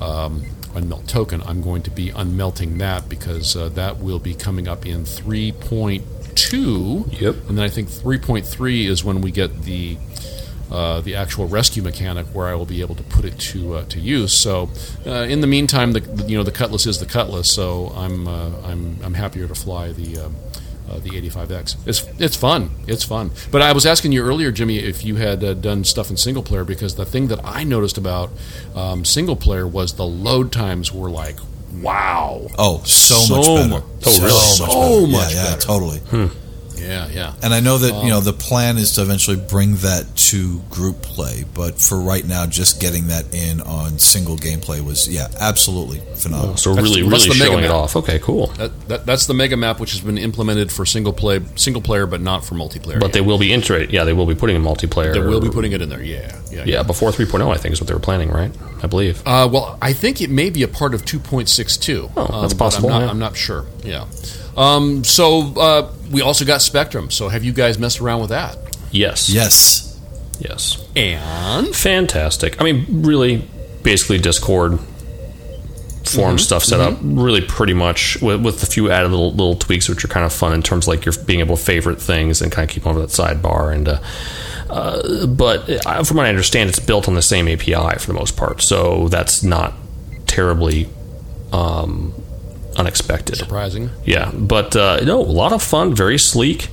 [0.00, 1.42] um, unmelt token.
[1.42, 7.20] I'm going to be unmelting that because uh, that will be coming up in 3.2.
[7.20, 7.36] Yep.
[7.48, 9.96] And then I think 3.3 is when we get the
[10.70, 13.84] uh, the actual rescue mechanic where I will be able to put it to uh,
[13.86, 14.32] to use.
[14.32, 14.70] So,
[15.04, 17.52] uh, in the meantime, the, you know the Cutlass is the Cutlass.
[17.52, 20.30] So I'm uh, I'm I'm happier to fly the.
[20.90, 21.76] Uh, the 85X.
[21.86, 22.70] It's it's fun.
[22.86, 23.30] It's fun.
[23.50, 26.42] But I was asking you earlier, Jimmy, if you had uh, done stuff in single
[26.42, 28.30] player because the thing that I noticed about
[28.74, 31.36] um, single player was the load times were like,
[31.80, 32.46] wow.
[32.58, 33.68] Oh, so, So much better.
[33.68, 34.30] mu- oh, really?
[34.30, 35.06] So much better.
[35.06, 35.60] much yeah, yeah, better.
[35.66, 36.00] totally.
[36.76, 37.34] Yeah, yeah.
[37.42, 41.02] And I know that you know the plan is to eventually bring that to group
[41.02, 46.00] play, but for right now, just getting that in on single gameplay was yeah, absolutely
[46.16, 46.56] phenomenal.
[46.56, 47.96] So That's- really, that's really the Mega showing it off.
[47.96, 48.48] Okay, cool.
[48.58, 52.06] That, that, that's the mega map, which has been implemented for single play, single player,
[52.06, 52.98] but not for multiplayer.
[53.00, 53.12] But yet.
[53.12, 53.92] they will be integrated.
[53.92, 55.12] Yeah, they will be putting in multiplayer.
[55.12, 56.02] they will be putting it in there.
[56.02, 58.50] Yeah, yeah, Yeah, before 3.0, I think is what they were planning, right?
[58.82, 59.22] I believe.
[59.24, 62.10] Uh, well, I think it may be a part of 2.62.
[62.16, 63.10] Oh, that's but possible, I'm not, yeah.
[63.10, 63.66] I'm not sure.
[63.84, 64.06] Yeah.
[64.56, 67.10] Um, so uh, we also got Spectrum.
[67.10, 68.56] So have you guys messed around with that?
[68.90, 69.30] Yes.
[69.30, 70.00] Yes,
[70.38, 70.86] Yes.
[70.96, 72.60] And Fantastic.
[72.60, 73.48] I mean, really,
[73.82, 74.78] basically Discord
[76.04, 76.98] forum stuff set up.
[77.00, 80.32] Really, pretty much with, with a few added little little tweaks, which are kind of
[80.32, 82.82] fun in terms of like you're being able to favorite things and kind of keep
[82.82, 83.74] them over that sidebar.
[83.74, 84.00] And uh,
[84.68, 88.14] uh, but uh, from what I understand, it's built on the same API for the
[88.14, 89.74] most part, so that's not
[90.26, 90.88] terribly
[91.52, 92.14] um,
[92.76, 93.36] unexpected.
[93.36, 93.90] surprising.
[94.04, 96.68] Yeah, but uh, no, a lot of fun, very sleek.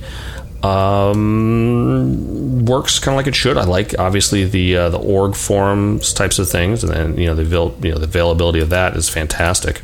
[0.62, 3.56] Um, works kind of like it should.
[3.56, 7.34] I like obviously the uh, the org forums types of things, and then you know
[7.34, 9.82] the avail- you know the availability of that is fantastic.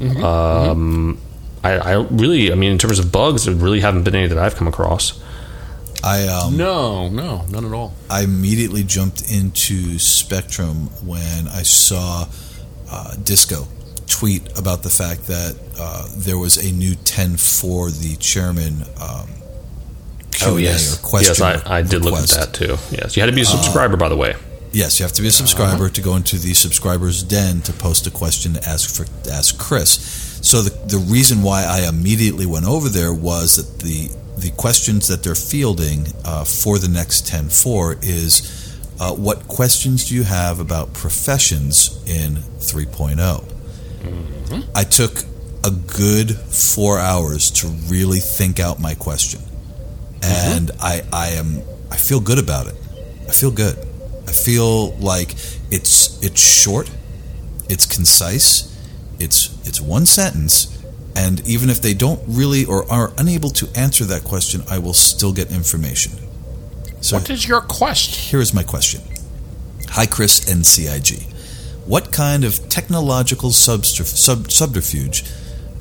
[0.00, 1.18] Um,
[1.62, 4.38] I, I really, I mean, in terms of bugs, there really haven't been any that
[4.38, 5.22] I've come across.
[6.02, 7.92] I um, No, no, none at all.
[8.08, 12.26] I immediately jumped into Spectrum when I saw
[12.90, 13.68] uh, Disco
[14.10, 19.28] tweet about the fact that uh, there was a new 10 for the chairman um,
[20.32, 22.76] Q&A Oh, yes, question I, I did look at that too.
[22.90, 24.34] Yes, you had to be a subscriber, by the way.
[24.72, 28.06] Yes, you have to be a subscriber to go into the subscribers den to post
[28.06, 30.38] a question to ask for ask Chris.
[30.42, 35.08] So the the reason why I immediately went over there was that the the questions
[35.08, 40.60] that they're fielding uh, for the next 10-4 is uh, what questions do you have
[40.60, 43.49] about professions in 3.0?
[44.74, 45.24] I took
[45.64, 49.40] a good four hours to really think out my question,
[50.22, 50.84] and mm-hmm.
[50.84, 52.74] I I am I feel good about it.
[53.28, 53.76] I feel good.
[54.26, 55.32] I feel like
[55.70, 56.90] it's it's short,
[57.68, 58.76] it's concise,
[59.18, 60.82] it's it's one sentence,
[61.14, 64.94] and even if they don't really or are unable to answer that question, I will
[64.94, 66.12] still get information.
[67.00, 68.14] So What is your quest?
[68.14, 69.00] here is my question.
[69.90, 71.26] Hi, Chris and CIG.
[71.90, 75.24] What kind of technological subterfuge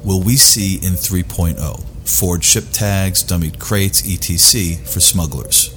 [0.03, 2.09] will we see in 3.0?
[2.09, 4.83] Forged ship tags, dummied crates, etc.
[4.87, 5.71] for smugglers.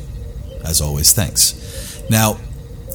[0.64, 2.02] As always, thanks.
[2.08, 2.38] Now,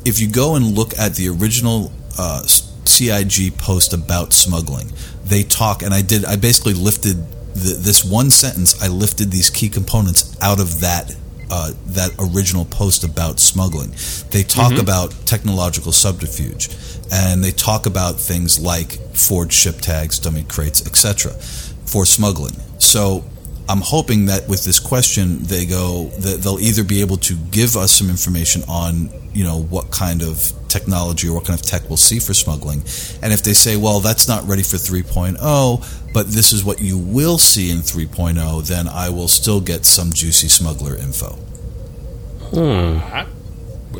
[0.03, 4.91] if you go and look at the original uh, CIG post about smuggling,
[5.23, 7.17] they talk, and I did, I basically lifted
[7.53, 11.15] the, this one sentence, I lifted these key components out of that
[11.49, 13.91] uh, that original post about smuggling.
[14.31, 16.69] They talk about technological subterfuge,
[17.11, 21.31] and they talk about things like forged ship tags, dummy crates, etc.,
[21.85, 22.55] for smuggling.
[22.79, 23.23] So
[23.69, 27.75] I'm hoping that with this question, they go that they'll either be able to give
[27.75, 31.83] us some information on you know what kind of technology or what kind of tech
[31.89, 32.79] we'll see for smuggling,
[33.21, 36.97] and if they say, well, that's not ready for 3.0, but this is what you
[36.97, 41.33] will see in 3.0, then I will still get some juicy smuggler info.
[42.51, 43.36] Hmm.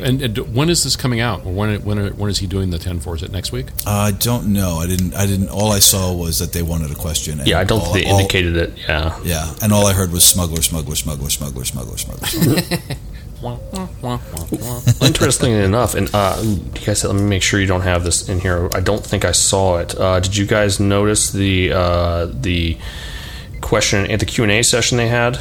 [0.00, 1.44] And, and when is this coming out?
[1.46, 3.16] Or when when when is he doing the ten four?
[3.16, 3.66] Is it next week?
[3.86, 4.76] I don't know.
[4.76, 5.14] I didn't.
[5.14, 5.48] I didn't.
[5.48, 7.38] All I saw was that they wanted a question.
[7.40, 8.72] and Yeah, I don't all, think they all- indicated it.
[8.88, 9.18] Yeah.
[9.24, 12.26] Yeah, and all I heard was smuggler, smuggler, smuggler, smuggler, smuggler, smuggler.
[12.26, 12.78] smuggler.
[15.02, 18.40] Interestingly enough, and uh, you guys, let me make sure you don't have this in
[18.40, 18.68] here.
[18.74, 19.98] I don't think I saw it.
[19.98, 22.76] Uh, did you guys notice the uh, the
[23.60, 25.38] question at the Q and A session they had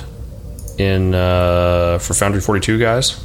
[0.78, 3.24] in uh, for Foundry Forty Two guys?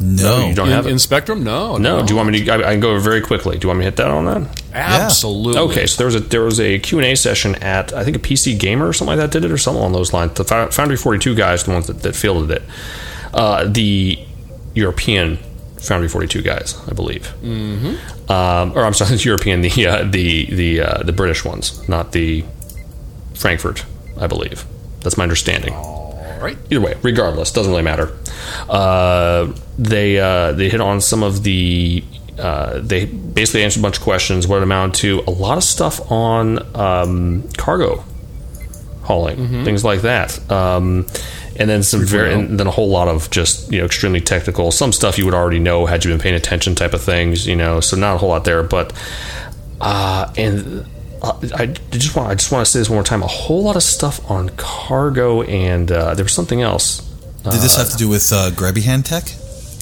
[0.00, 0.90] No, you don't in, have it.
[0.90, 1.42] in Spectrum?
[1.42, 2.04] No, No.
[2.04, 2.50] Do you want me to?
[2.52, 3.58] I, I can go very quickly.
[3.58, 4.62] Do you want me to hit that on that?
[4.72, 5.60] Absolutely.
[5.60, 8.16] Okay, so there was a there was a Q and A session at I think
[8.16, 10.34] a PC Gamer or something like that did it or something along those lines.
[10.34, 12.62] The Foundry Forty Two guys, the ones that, that fielded it,
[13.34, 14.18] uh, the
[14.74, 15.38] European
[15.80, 17.32] Foundry Forty Two guys, I believe.
[17.42, 18.30] Mm-hmm.
[18.30, 22.12] Um, or I'm sorry, the European, the uh, the the uh, the British ones, not
[22.12, 22.44] the
[23.34, 23.84] Frankfurt,
[24.18, 24.64] I believe.
[25.00, 26.58] That's my understanding All right.
[26.70, 28.16] either way, regardless, doesn't really matter.
[28.68, 32.04] Uh, they uh, they hit on some of the.
[32.38, 34.46] Uh, they basically answered a bunch of questions.
[34.46, 38.04] What it amounted to a lot of stuff on um, cargo
[39.02, 40.38] hauling, things like that.
[40.52, 41.06] Um,
[41.56, 44.70] and then some very, and then a whole lot of just you know extremely technical.
[44.70, 47.46] Some stuff you would already know had you been paying attention, type of things.
[47.46, 48.92] You know, so not a whole lot there, but
[49.80, 50.86] uh, and
[51.22, 53.22] uh, I just want I just want to say this one more time.
[53.22, 57.00] A whole lot of stuff on cargo, and uh, there was something else.
[57.42, 59.24] Did this have to do with uh, grabby hand tech?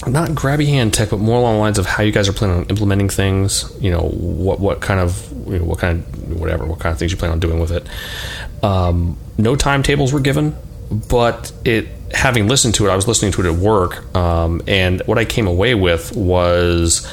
[0.05, 2.57] Not grabby hand tech, but more along the lines of how you guys are planning
[2.57, 3.75] on implementing things.
[3.81, 6.99] You know, what what kind of you know, what kind of whatever what kind of
[6.99, 7.87] things you plan on doing with it.
[8.63, 10.55] Um, no timetables were given,
[11.09, 15.01] but it having listened to it, I was listening to it at work, um, and
[15.07, 17.07] what I came away with was.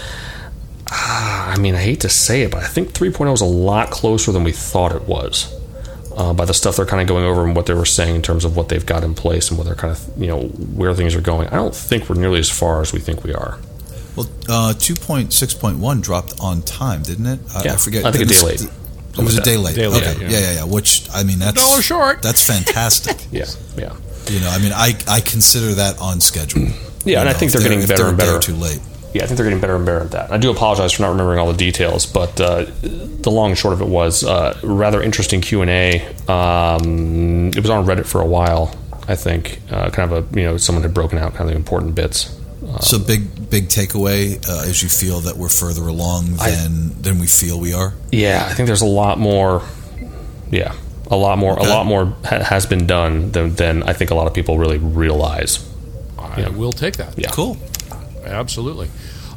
[0.91, 3.91] ah, I mean, I hate to say it, but I think 3.0 is a lot
[3.91, 5.53] closer than we thought it was.
[6.17, 8.23] Uh, by the stuff they're kind of going over and what they were saying in
[8.23, 10.95] terms of what they've got in place and what they're kind of, you know, where
[10.95, 11.49] things are going.
[11.49, 13.59] I don't think we're nearly as far as we think we are.
[14.15, 17.41] Well, uh, 2.6.1 dropped on time, didn't it?
[17.55, 18.05] I, Yeah, I forget.
[18.05, 18.71] I think a day This- late.
[19.17, 19.77] It was a day late.
[19.77, 20.23] Day late, okay.
[20.23, 20.29] yeah.
[20.29, 20.39] Yeah.
[20.41, 22.21] yeah, yeah, Which I mean, that's dollar short.
[22.23, 23.17] That's fantastic.
[23.31, 23.45] Yeah,
[23.77, 23.93] yeah.
[24.29, 26.63] you know, I mean, I I consider that on schedule.
[27.05, 28.29] Yeah, and I You know, think if they're getting if better they're and a day
[28.29, 28.53] or better.
[28.53, 28.81] Too late.
[29.15, 30.33] Yeah, I think they're getting better and better at that.
[30.33, 33.73] I do apologize for not remembering all the details, but uh, the long and short
[33.73, 36.01] of it was uh, rather interesting Q and A.
[36.29, 38.75] Um, it was on Reddit for a while,
[39.09, 39.61] I think.
[39.71, 42.37] Uh, kind of a you know someone had broken out kind of the important bits.
[42.81, 47.19] So big big takeaway uh, is you feel that we're further along I- than than
[47.21, 47.93] we feel we are.
[48.11, 49.63] Yeah, I think there's a lot more.
[50.51, 50.75] Yeah,
[51.09, 51.53] a lot more.
[51.53, 51.67] Okay.
[51.67, 54.59] A lot more ha- has been done than, than I think a lot of people
[54.59, 55.65] really realize.
[56.19, 57.17] I will take that.
[57.17, 57.31] Yeah.
[57.31, 57.57] Cool.
[58.27, 58.89] Absolutely.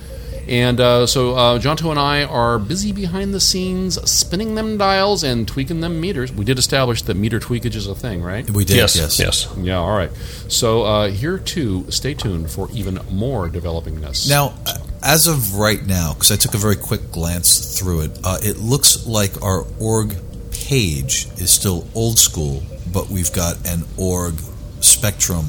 [0.48, 5.22] and uh, so uh, Jonto and I are busy behind the scenes spinning them dials
[5.24, 6.32] and tweaking them meters.
[6.32, 8.48] We did establish that meter tweakage is a thing, right?
[8.50, 8.76] We did.
[8.76, 9.18] yes, Yes.
[9.18, 9.48] yes.
[9.58, 10.10] Yeah, all right.
[10.48, 14.28] So uh, here too, stay tuned for even more developing this.
[14.28, 18.18] Now, uh, as of right now, because I took a very quick glance through it,
[18.24, 20.16] uh, it looks like our org
[20.50, 24.34] page is still old school, but we've got an org
[24.80, 25.46] Spectrum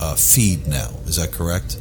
[0.00, 0.90] uh, feed now.
[1.06, 1.78] Is that correct?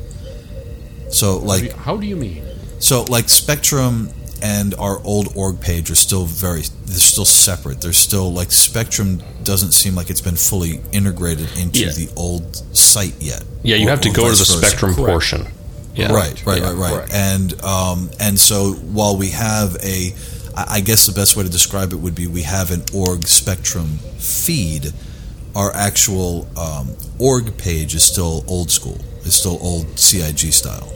[1.10, 2.44] So, like, How do you mean?
[2.80, 4.10] So like Spectrum
[4.42, 7.82] and our old org page are still very they're still separate.
[7.82, 11.92] They're still like Spectrum doesn't seem like it's been fully integrated into Yeah.
[11.92, 13.44] the old site yet.
[13.64, 14.58] Yeah, you Or- have to go to the versa.
[14.58, 15.48] spectrum portion.
[15.96, 16.12] Yeah.
[16.12, 16.68] Right, right, Yeah.
[16.68, 16.94] right, right.
[16.94, 17.14] correct.
[17.14, 20.14] And um, and so while we have a,
[20.56, 23.98] I guess the best way to describe it would be we have an org spectrum
[24.20, 24.94] feed.
[25.56, 29.00] Our actual um, org page is still old school.
[29.26, 30.88] It's still old CIG style.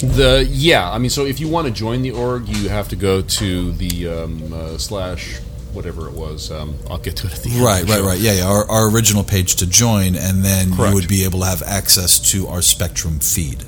[0.00, 2.96] The yeah, I mean, so if you want to join the org, you have to
[2.96, 5.38] go to the um, uh, slash
[5.72, 6.50] whatever it was.
[6.50, 7.62] Um, I'll get to it at the end.
[7.62, 8.18] Right, the right, right.
[8.18, 8.46] Yeah, yeah.
[8.46, 10.90] Our, our original page to join, and then Correct.
[10.90, 13.62] you would be able to have access to our Spectrum feed.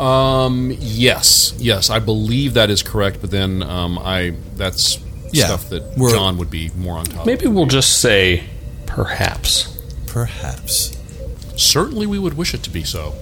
[0.00, 3.20] Um, yes, yes, I believe that is correct.
[3.20, 4.98] But then um, I that's
[5.32, 7.20] Yeah, stuff that John would be more on top.
[7.20, 7.26] Of.
[7.26, 8.44] Maybe we'll just say
[8.86, 9.68] perhaps.
[10.06, 10.98] Perhaps.
[11.56, 13.14] Certainly, we would wish it to be so.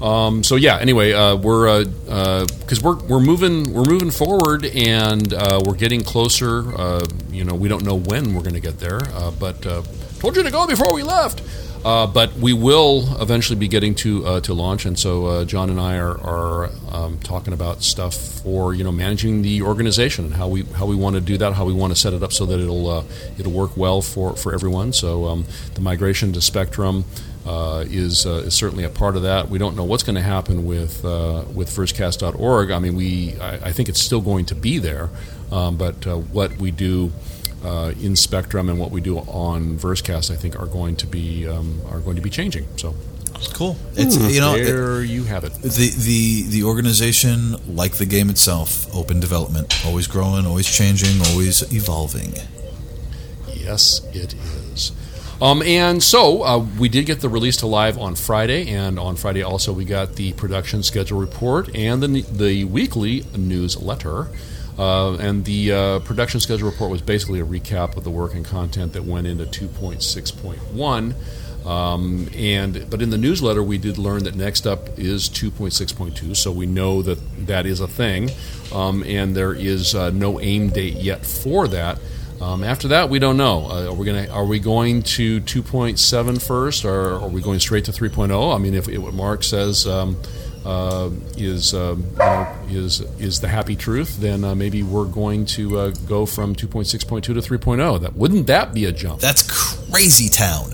[0.00, 0.78] Um, so yeah.
[0.78, 6.74] Anyway, uh, we're because we're we're moving we're moving forward and uh, we're getting closer.
[6.76, 9.82] Uh, you know, we don't know when we're going to get there, uh, but uh,
[10.18, 11.42] told you to go before we left.
[11.84, 15.70] Uh, but we will eventually be getting to uh, to launch, and so uh, John
[15.70, 20.34] and I are, are um, talking about stuff for you know managing the organization and
[20.34, 22.32] how we how we want to do that, how we want to set it up
[22.32, 23.04] so that it'll uh,
[23.38, 24.92] it'll work well for, for everyone.
[24.92, 27.04] So um, the migration to Spectrum
[27.46, 29.48] uh, is uh, is certainly a part of that.
[29.48, 32.70] We don't know what's going to happen with uh, with versecast.org.
[32.70, 35.10] I mean, we I, I think it's still going to be there,
[35.52, 37.12] um, but uh, what we do
[37.64, 41.46] uh, in Spectrum and what we do on Versecast, I think, are going to be
[41.46, 42.66] um, are going to be changing.
[42.76, 42.94] So
[43.36, 43.76] It's cool.
[43.94, 45.52] It's you know it, there you have it.
[45.54, 51.62] the the the organization, like the game itself, open development, always growing, always changing, always
[51.72, 52.34] evolving.
[53.54, 54.65] Yes, it is.
[55.40, 59.16] Um, and so uh, we did get the release to live on Friday, and on
[59.16, 64.28] Friday also we got the production schedule report and the the weekly newsletter.
[64.78, 68.44] Uh, and the uh, production schedule report was basically a recap of the work and
[68.44, 71.14] content that went into 2.6.1.
[71.66, 76.52] Um, and but in the newsletter we did learn that next up is 2.6.2, so
[76.52, 78.30] we know that that is a thing,
[78.72, 81.98] um, and there is uh, no aim date yet for that.
[82.40, 83.66] Um, after that, we don't know.
[83.70, 87.58] Uh, are we going to are we going to 2.7 first, or are we going
[87.60, 88.54] straight to 3.0?
[88.54, 90.16] I mean, if, if what Mark says um,
[90.64, 95.46] uh, is um, you know, is is the happy truth, then uh, maybe we're going
[95.46, 98.00] to uh, go from 2.6.2 to 3.0.
[98.02, 99.20] That wouldn't that be a jump?
[99.20, 99.42] That's
[99.90, 100.72] crazy town.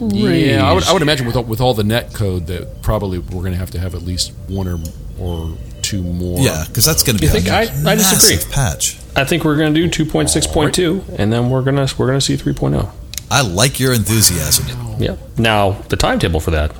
[0.00, 3.18] Yeah, I would, I would imagine with all, with all the net code that probably
[3.18, 4.78] we're going to have to have at least one or
[5.18, 6.40] or two more.
[6.40, 8.34] Yeah, because that's going to be You a think I- I disagree.
[8.36, 8.98] massive patch.
[9.14, 12.24] I think we're going to do 2.6.2 and then we're going to we're going to
[12.24, 12.90] see 3.0.
[13.30, 14.66] I like your enthusiasm.
[14.98, 15.16] Yeah.
[15.38, 16.72] Now, the timetable for that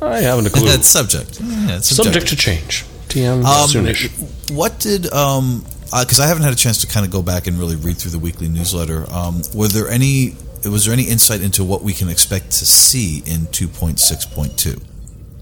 [0.00, 0.68] I haven't a clue.
[0.74, 1.40] It's subject.
[1.40, 2.84] Yeah, it's Subject to change.
[3.08, 4.10] TM Um, soonish.
[4.50, 7.58] What did um because I haven't had a chance to kind of go back and
[7.58, 9.10] really read through the weekly newsletter.
[9.10, 13.22] Um, were there any was there any insight into what we can expect to see
[13.24, 14.82] in 2.6.2?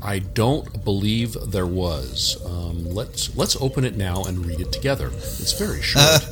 [0.06, 2.40] I don't believe there was.
[2.46, 5.08] Um, let's let's open it now and read it together.
[5.08, 6.22] It's very short.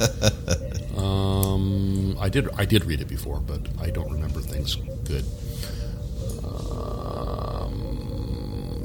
[0.97, 5.25] um, I did I did read it before, but I don't remember things good.
[6.45, 8.05] Um,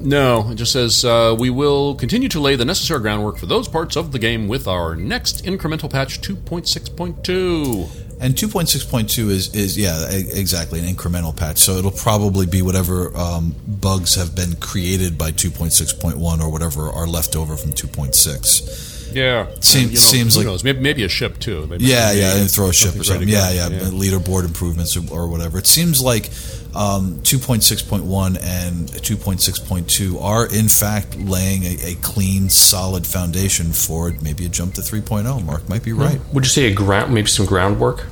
[0.02, 3.68] no, it just says uh, we will continue to lay the necessary groundwork for those
[3.68, 8.09] parts of the game with our next incremental patch 2.6.2.
[8.22, 11.58] And 2.6.2 is is yeah exactly an incremental patch.
[11.60, 17.08] So it'll probably be whatever um, bugs have been created by 2.6.1 or whatever are
[17.08, 19.16] left over from 2.6.
[19.16, 20.64] Yeah, Seems- seems who like- knows?
[20.64, 21.66] Maybe, maybe a ship too.
[21.68, 23.28] Maybe Yeah, maybe yeah, and throw a ship or something.
[23.28, 23.76] ready to Yeah, go.
[23.76, 25.58] yeah, leaderboard improvements or, or whatever.
[25.58, 26.30] It seems like
[26.76, 34.46] um, 2.6.1 and 2.6.2 are in fact laying a, a clean, solid foundation for maybe
[34.46, 35.44] a jump to 3.0.
[35.44, 36.20] Mark might be right.
[36.34, 38.06] Would you say a ground, maybe some groundwork?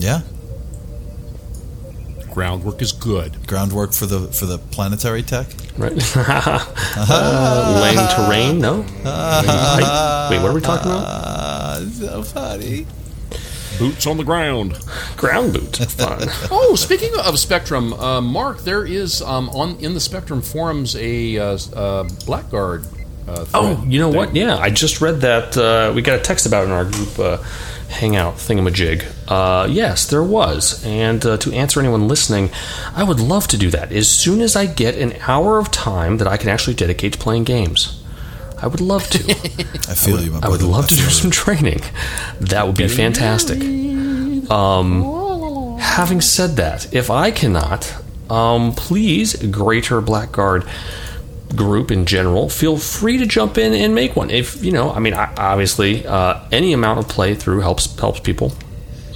[0.00, 0.22] Yeah,
[2.32, 3.46] Groundwork is good.
[3.46, 5.46] groundwork for the for the planetary tech.
[5.76, 5.92] Right?
[6.16, 8.60] uh, laying terrain?
[8.60, 8.76] No.
[8.76, 10.30] Laying pipe?
[10.30, 11.04] Wait, what are we talking about?
[11.06, 12.86] Ah, so funny.
[13.78, 14.78] Boots on the ground.
[15.16, 15.76] Ground boot.
[15.76, 16.28] Fun.
[16.50, 21.36] Oh, speaking of Spectrum, uh, Mark, there is um, on in the Spectrum forums a
[21.38, 21.44] uh,
[21.74, 22.84] uh, Blackguard
[23.26, 24.16] Uh, Oh, you know thing.
[24.18, 24.36] what?
[24.36, 25.56] Yeah, I just read that.
[25.56, 27.38] Uh, we got a text about it in our group uh,
[27.90, 29.04] hangout thingamajig.
[29.28, 30.84] Uh, yes, there was.
[30.86, 32.50] And uh, to answer anyone listening,
[32.94, 36.16] I would love to do that as soon as I get an hour of time
[36.18, 38.02] that I can actually dedicate to playing games.
[38.62, 39.18] I would love to.
[39.88, 40.32] I feel you.
[40.32, 41.10] My I would love to do you.
[41.10, 41.80] some training.
[42.40, 43.60] That would be fantastic.
[44.50, 47.94] Um, having said that, if I cannot,
[48.28, 50.68] um, please, Greater Blackguard
[51.54, 54.30] group in general, feel free to jump in and make one.
[54.30, 58.52] If you know, I mean, obviously, uh, any amount of playthrough helps helps people.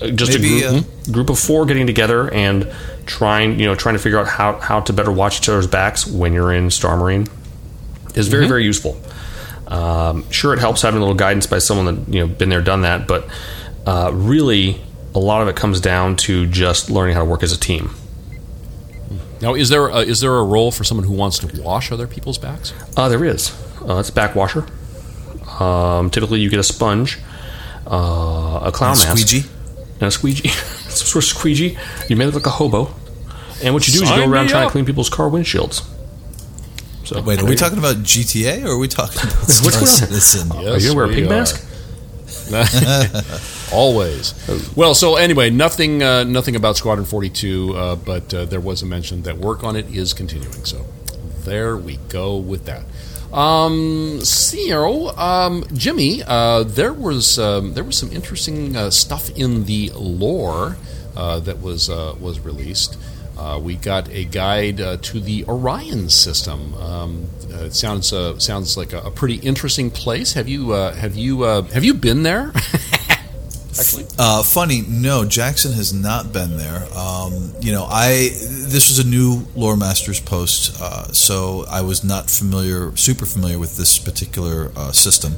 [0.02, 2.70] Uh, Just Maybe, a group, group of four getting together and
[3.06, 6.06] trying, you know, trying to figure out how how to better watch each other's backs
[6.06, 7.26] when you're in Star Marine
[8.14, 9.00] is very very useful.
[9.66, 12.60] Um, sure, it helps having a little guidance by someone that you know been there,
[12.62, 13.28] done that, but
[13.86, 14.80] uh, really,
[15.14, 17.90] a lot of it comes down to just learning how to work as a team.
[19.44, 22.06] Now, is there a, is there a role for someone who wants to wash other
[22.06, 22.72] people's backs?
[22.96, 23.52] Uh, there is.
[23.86, 24.66] Uh, it's a back washer.
[25.60, 27.18] Um, typically, you get a sponge,
[27.86, 29.46] uh, a clown And mask, squeegee?
[30.00, 30.48] and a squeegee.
[30.48, 31.76] Some sort of squeegee.
[32.08, 32.94] You made it like a hobo.
[33.62, 34.68] And what you do is you go around trying up.
[34.70, 35.86] to clean people's car windshields.
[37.04, 39.86] So Wait, are we talking about GTA or are we talking about Star one?
[39.86, 40.52] Citizen?
[40.52, 41.28] Are you gonna wear a we pig are.
[41.28, 41.60] mask?
[43.74, 44.34] Always.
[44.76, 48.86] Well, so anyway, nothing uh, nothing about Squadron 42, uh, but uh, there was a
[48.86, 50.64] mention that work on it is continuing.
[50.64, 50.86] So
[51.44, 52.84] there we go with that.
[53.36, 59.64] Um, so, um, Jimmy, uh, there was um, there was some interesting uh, stuff in
[59.64, 60.76] the lore
[61.16, 62.96] uh, that was uh, was released.
[63.36, 66.74] Uh, we got a guide uh, to the Orion system.
[66.74, 70.34] Um, uh, it sounds uh, sounds like a, a pretty interesting place.
[70.34, 72.52] Have you uh, have you uh, have you been there?
[73.78, 76.86] Actually, Uh, funny, no, Jackson has not been there.
[76.96, 78.30] Um, you know, I
[78.74, 83.58] this was a new lore masters post, uh, so I was not familiar, super familiar
[83.58, 85.34] with this particular uh, system.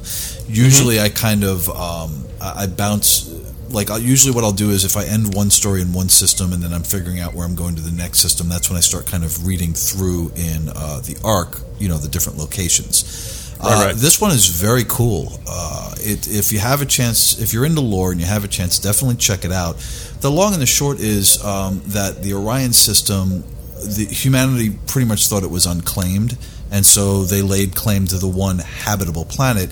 [0.47, 3.29] Usually, I kind of um, I, I bounce.
[3.69, 6.53] Like I'll, usually, what I'll do is if I end one story in one system
[6.53, 8.81] and then I'm figuring out where I'm going to the next system, that's when I
[8.81, 11.59] start kind of reading through in uh, the arc.
[11.77, 13.36] You know, the different locations.
[13.59, 13.95] Uh, right.
[13.95, 15.39] This one is very cool.
[15.47, 18.47] Uh, it, if you have a chance, if you're into lore and you have a
[18.47, 19.77] chance, definitely check it out.
[20.21, 23.43] The long and the short is um, that the Orion system,
[23.83, 26.37] the humanity pretty much thought it was unclaimed,
[26.71, 29.69] and so they laid claim to the one habitable planet.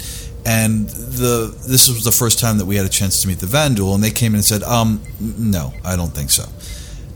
[0.48, 3.48] And the this was the first time that we had a chance to meet the
[3.48, 6.46] Vanduul, and they came in and said, um, "No, I don't think so."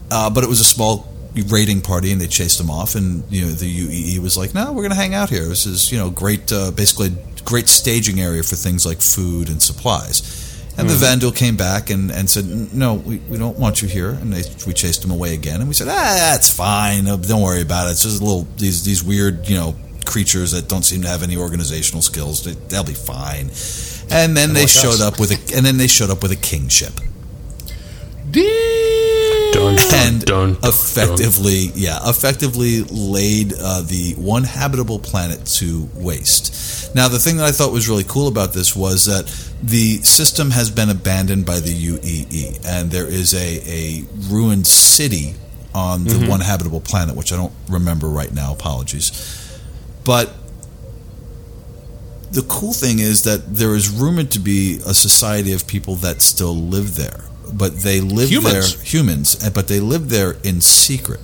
[0.10, 1.08] Uh, but it was a small
[1.48, 2.96] raiding party, and they chased them off.
[2.96, 5.46] And you know, the UEE was like, "No, we're going to hang out here.
[5.46, 9.50] This is you know great, uh, basically a great staging area for things like food
[9.50, 10.46] and supplies."
[10.78, 14.12] And the Vanduul came back and, and said, "No, we, we don't want you here."
[14.12, 15.60] And they, we chased them away again.
[15.60, 17.06] And we said, "Ah, that's fine.
[17.06, 17.92] Don't worry about it.
[17.92, 19.76] It's just a little these these weird you know
[20.06, 22.44] creatures that don't seem to have any organizational skills.
[22.44, 23.52] They, they'll be fine."
[24.12, 25.02] And then they like showed us.
[25.02, 26.94] up with a and then they showed up with a kingship
[28.32, 28.44] Dun,
[29.60, 36.96] dun, and dun, dun, effectively, yeah, effectively laid uh, the one habitable planet to waste.
[36.96, 39.28] Now, the thing that I thought was really cool about this was that
[39.62, 45.36] the system has been abandoned by the UEE, and there is a, a ruined city
[45.74, 48.54] on the one habitable planet, which I don't remember right now.
[48.54, 49.12] Apologies,
[50.04, 50.34] but
[52.32, 56.22] the cool thing is that there is rumored to be a society of people that
[56.22, 57.22] still live there,
[57.58, 58.76] but they live Humans.
[58.76, 61.20] there humans, but they live there in secret.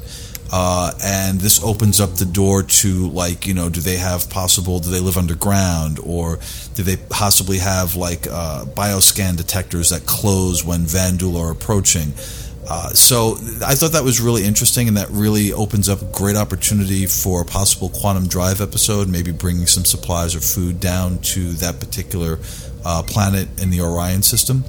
[0.52, 4.80] Uh, and this opens up the door to like you know, do they have possible?
[4.80, 6.40] Do they live underground, or
[6.76, 12.14] do they possibly have like uh, bioscan detectors that close when Vanduul are approaching?
[12.68, 16.36] Uh, so I thought that was really interesting, and that really opens up a great
[16.36, 19.08] opportunity for a possible quantum drive episode.
[19.08, 22.40] Maybe bringing some supplies or food down to that particular
[22.84, 24.64] uh, planet in the Orion system.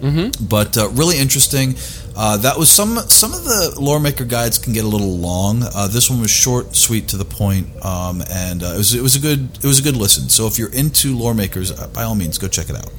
[0.00, 0.44] Mm-hmm.
[0.46, 1.74] But uh, really interesting.
[2.16, 5.62] Uh, that was some some of the lore maker guides can get a little long.
[5.62, 9.02] Uh, this one was short, sweet, to the point, um, and uh, it was it
[9.02, 10.28] was a good it was a good listen.
[10.28, 12.92] So if you're into lore makers, uh, by all means, go check it out.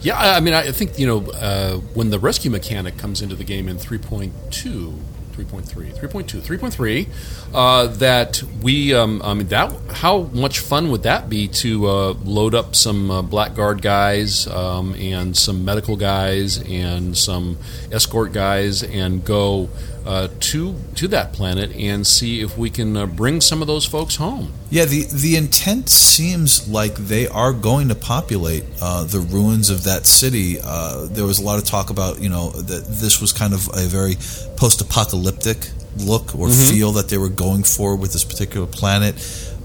[0.00, 3.44] Yeah, I mean, I think you know uh, when the rescue mechanic comes into the
[3.44, 4.98] game in 3.2,
[5.34, 7.08] 3.3, 3.2, 3.3,
[7.52, 12.12] uh, that we, um, I mean, that how much fun would that be to uh,
[12.24, 17.58] load up some uh, blackguard guys um, and some medical guys and some
[17.90, 19.68] escort guys and go
[20.06, 23.86] uh, to to that planet and see if we can uh, bring some of those
[23.86, 24.52] folks home.
[24.70, 29.84] Yeah, the the intent seems like they are going to populate uh, the ruins of
[29.84, 30.58] that city.
[30.62, 33.68] Uh, there was a lot of talk about you know that this was kind of
[33.74, 34.16] a very
[34.56, 39.14] post-apocalyptic look or feel that they were going for with this particular planet.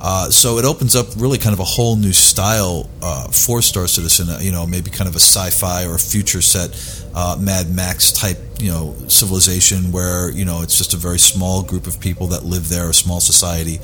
[0.02, 3.88] Uh, so it opens up really kind of a whole new style uh, for Star
[3.88, 4.30] Citizen.
[4.30, 6.70] uh, You know, maybe kind of a sci-fi or a future set,
[7.20, 11.57] uh, Mad Max type, you know, civilization where you know it's just a very small
[11.70, 13.78] group of people that live there, a small society.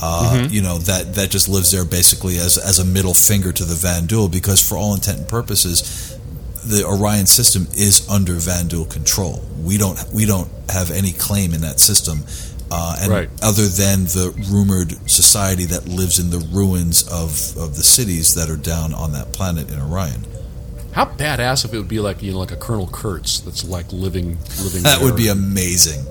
[0.00, 3.64] Uh, You know that that just lives there basically as as a middle finger to
[3.72, 5.76] the Vanduul, because for all intent and purposes,
[6.72, 9.34] the Orion system is under Vanduul control.
[9.68, 12.16] We don't we don't have any claim in that system,
[12.70, 13.28] uh, and Right.
[13.50, 17.30] other than the rumored society that lives in the ruins of,
[17.64, 20.20] of the cities that are down on that planet in Orion.
[20.92, 23.92] How badass if it would be like you know like a Colonel Kurtz that's like
[23.92, 24.82] living living.
[24.82, 26.04] That would be amazing.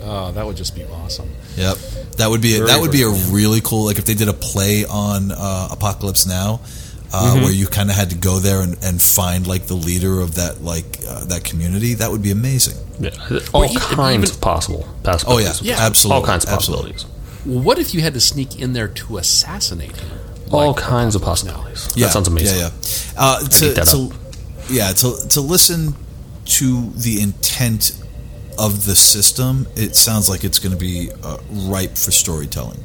[0.00, 1.30] Oh, that would just be awesome.
[1.56, 1.76] Yep,
[2.16, 3.34] that would be Very, that would be a very cool.
[3.34, 3.84] really cool.
[3.84, 6.60] Like if they did a play on uh, Apocalypse Now.
[7.14, 7.42] Uh, Mm-hmm.
[7.42, 10.36] Where you kind of had to go there and, and find like the leader of
[10.36, 12.74] that like uh, that community, that would be amazing.
[12.98, 13.10] Yeah,
[13.52, 14.88] all Well, even- kinds even- of possible
[15.26, 15.52] Oh yeah.
[15.60, 15.76] Yeah.
[15.78, 16.92] absolutely, all kinds of absolutely.
[16.92, 17.44] possibilities.
[17.44, 20.08] Well, what if you had to sneak in there to assassinate him?
[20.50, 21.52] All Like kinds of Apocalypse Now?
[21.64, 21.96] possibilities.
[21.98, 22.58] Yeah, that sounds amazing.
[22.60, 23.12] Yeah, yeah.
[23.18, 24.10] Uh, to, eat that to,
[24.70, 25.94] yeah, to to listen
[26.44, 27.92] to the intent
[28.58, 32.82] of the system, it sounds like it's going to be uh, ripe for storytelling.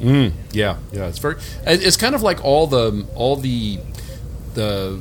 [0.00, 1.06] Mm, yeah, yeah.
[1.06, 1.36] It's very.
[1.64, 3.78] It's kind of like all the all the
[4.54, 5.00] the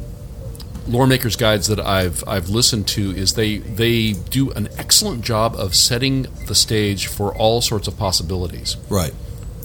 [0.88, 5.56] lore makers guides that I've I've listened to is they they do an excellent job
[5.56, 8.78] of setting the stage for all sorts of possibilities.
[8.90, 9.14] Right.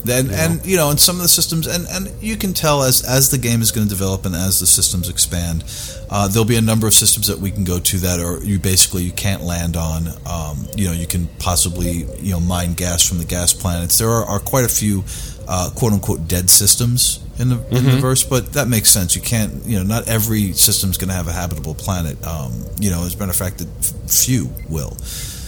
[0.07, 3.03] Then and you know, and some of the systems, and, and you can tell as
[3.03, 5.63] as the game is going to develop and as the systems expand,
[6.09, 8.59] uh, there'll be a number of systems that we can go to that are you
[8.59, 10.07] basically you can't land on.
[10.25, 13.97] Um, you know, you can possibly you know mine gas from the gas planets.
[13.97, 15.03] There are, are quite a few
[15.47, 19.15] uh, quote unquote dead systems in the in the verse, but that makes sense.
[19.15, 22.25] You can't you know not every system's going to have a habitable planet.
[22.25, 24.97] Um, you know, as a matter of fact, that f- few will.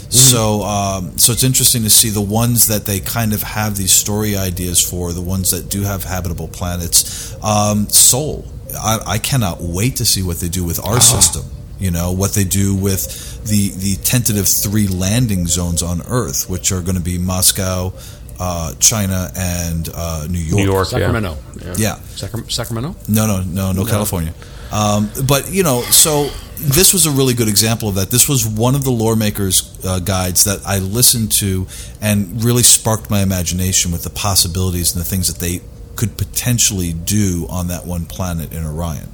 [0.09, 3.91] So, um, so it's interesting to see the ones that they kind of have these
[3.91, 7.35] story ideas for, the ones that do have habitable planets.
[7.43, 11.43] Um, Soul, I, I cannot wait to see what they do with our system.
[11.79, 16.73] You know what they do with the the tentative three landing zones on Earth, which
[16.73, 17.93] are going to be Moscow,
[18.37, 20.57] uh, China, and uh, New York.
[20.57, 20.97] New York, yeah.
[20.97, 21.37] Sacramento.
[21.77, 21.95] Yeah.
[22.15, 22.95] Sacra- Sacramento.
[23.07, 24.33] No, no, no, no, California.
[24.73, 26.29] Um, but you know, so
[26.59, 28.11] this was a really good example of that.
[28.11, 31.67] This was one of the lore makers' uh, guides that I listened to
[32.01, 35.61] and really sparked my imagination with the possibilities and the things that they
[35.95, 39.09] could potentially do on that one planet in Orion.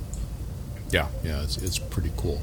[0.91, 2.41] Yeah, yeah, it's, it's pretty cool.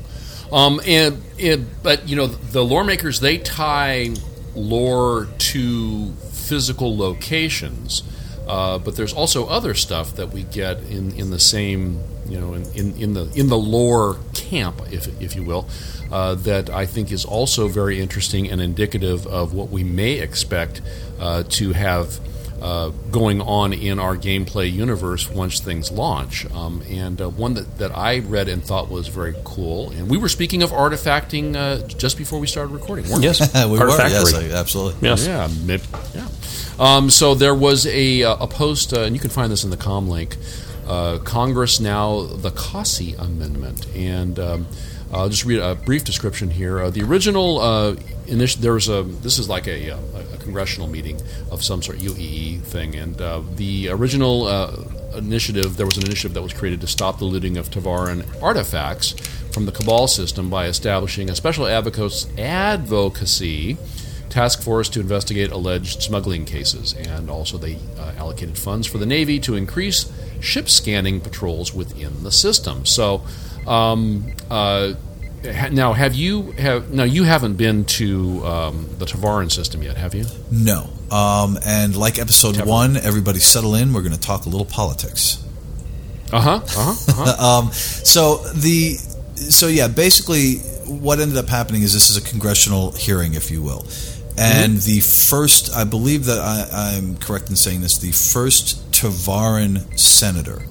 [0.53, 4.11] Um, and, and but you know the lore makers they tie
[4.55, 8.03] lore to physical locations,
[8.47, 12.03] uh, but there's also other stuff that we get in, in the same
[12.33, 15.69] you know in, in, in the in the lore camp, if if you will,
[16.11, 20.81] uh, that I think is also very interesting and indicative of what we may expect
[21.21, 22.19] uh, to have
[22.63, 26.47] uh, going on in our gameplay universe once things launch.
[26.53, 29.91] Um, and uh, one that, that I read and thought was very cool.
[29.91, 33.79] And we were speaking of artifacting uh, just before we started recording, weren't Yes, we
[33.79, 34.53] were, yes, Artifactory.
[34.55, 35.09] I- absolutely.
[35.09, 35.27] Yes.
[35.27, 35.83] yeah, mid,
[36.15, 36.29] yeah.
[36.79, 39.71] Um, so there was a, uh, a post, uh, and you can find this in
[39.71, 40.37] the com link.
[40.87, 44.67] Uh, Congress now the Cossey Amendment, and um,
[45.13, 46.81] I'll just read a brief description here.
[46.81, 47.95] Uh, the original uh,
[48.27, 49.99] initi- there was a this is like a, uh,
[50.35, 51.21] a congressional meeting
[51.51, 54.77] of some sort UEE thing, and uh, the original uh,
[55.17, 59.13] initiative there was an initiative that was created to stop the looting of Tevarin artifacts
[59.53, 62.29] from the Kabal system by establishing a special advocacy
[64.33, 69.05] task force to investigate alleged smuggling cases, and also they uh, allocated funds for the
[69.05, 70.11] Navy to increase
[70.41, 72.87] ship scanning patrols within the system.
[72.87, 73.23] So,
[73.67, 74.95] um, uh,
[75.45, 79.99] ha- now have you have now you haven't been to um, the Tevarin system yet,
[79.99, 80.25] have you?
[80.51, 80.89] No.
[81.11, 83.93] Um, and like episode one, everybody settle in.
[83.93, 85.45] We're going to talk a little politics.
[86.33, 86.51] Uh huh.
[86.51, 86.91] Uh huh.
[86.91, 87.37] Uh-huh.
[87.67, 88.95] Um, so the
[89.35, 90.57] so yeah, basically
[90.87, 93.87] what ended up happening is this is a congressional hearing, if you will,
[94.39, 99.99] and the first, I believe that I, I'm correct in saying this, the first Tevarin
[99.99, 100.63] senator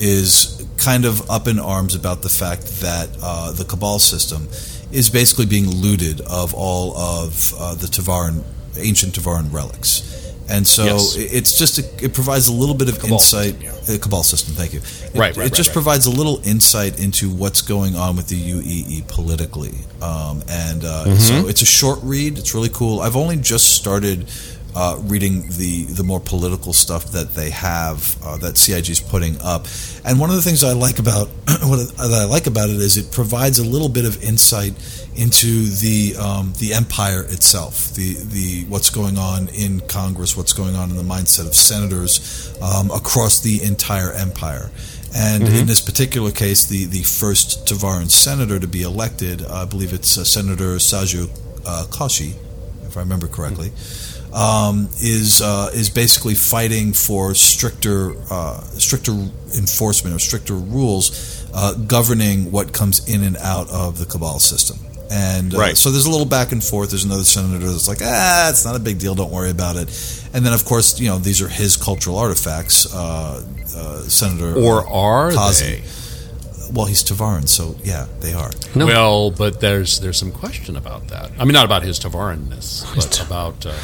[0.00, 4.48] is kind of up in arms about the fact that uh, the Kabal system
[4.92, 8.44] is basically being looted of all of uh, the Tevarin
[8.78, 10.25] ancient Tevarin relics.
[10.48, 11.16] And so Yes.
[11.16, 13.54] it's just a, it provides a little bit of Kabal insight.
[13.60, 14.78] system, uh, Kabal system, thank you.
[14.80, 15.72] It, Right, right, It just right, right.
[15.72, 21.04] provides a little insight into what's going on with the UEE politically, um, and uh,
[21.06, 21.18] Mm-hmm.
[21.18, 22.38] so it's a short read.
[22.38, 23.00] It's really cool.
[23.00, 24.28] I've only just started
[24.76, 29.40] uh, reading the the more political stuff that they have uh, that CIG is putting
[29.40, 29.66] up.
[30.04, 31.28] And one of the things I like about
[31.62, 34.74] what that I like about it is it provides a little bit of insight
[35.16, 40.76] into the um, the empire itself, the the what's going on in Congress, what's going
[40.76, 44.70] on in the mindset of senators um, across the entire empire.
[45.14, 45.56] And Mm-hmm.
[45.56, 50.18] in this particular case, the, the first Tevarin senator to be elected, I believe it's
[50.18, 51.30] uh, Senator Saju
[51.64, 52.34] uh, Kashi,
[52.82, 53.70] if I remember correctly,
[54.34, 59.12] um, is uh, is basically fighting for stricter uh, stricter
[59.56, 64.76] enforcement or stricter rules uh, governing what comes in and out of the Kabal system.
[65.10, 65.76] And uh, Right.
[65.76, 66.90] so there's a little back and forth.
[66.90, 69.14] There's another senator that's like, ah, it's not a big deal.
[69.14, 69.88] Don't worry about it.
[70.34, 72.92] And then, of course, you know, these are his cultural artifacts.
[72.92, 73.44] Uh,
[73.76, 75.64] uh, Senator Or are Kazi.
[75.64, 75.82] they?
[76.72, 78.50] Well, he's Tevarin, so yeah, they are.
[78.74, 78.86] No.
[78.86, 81.30] Well, but there's there's some question about that.
[81.38, 83.74] I mean, not about his Tevarinness, but about uh,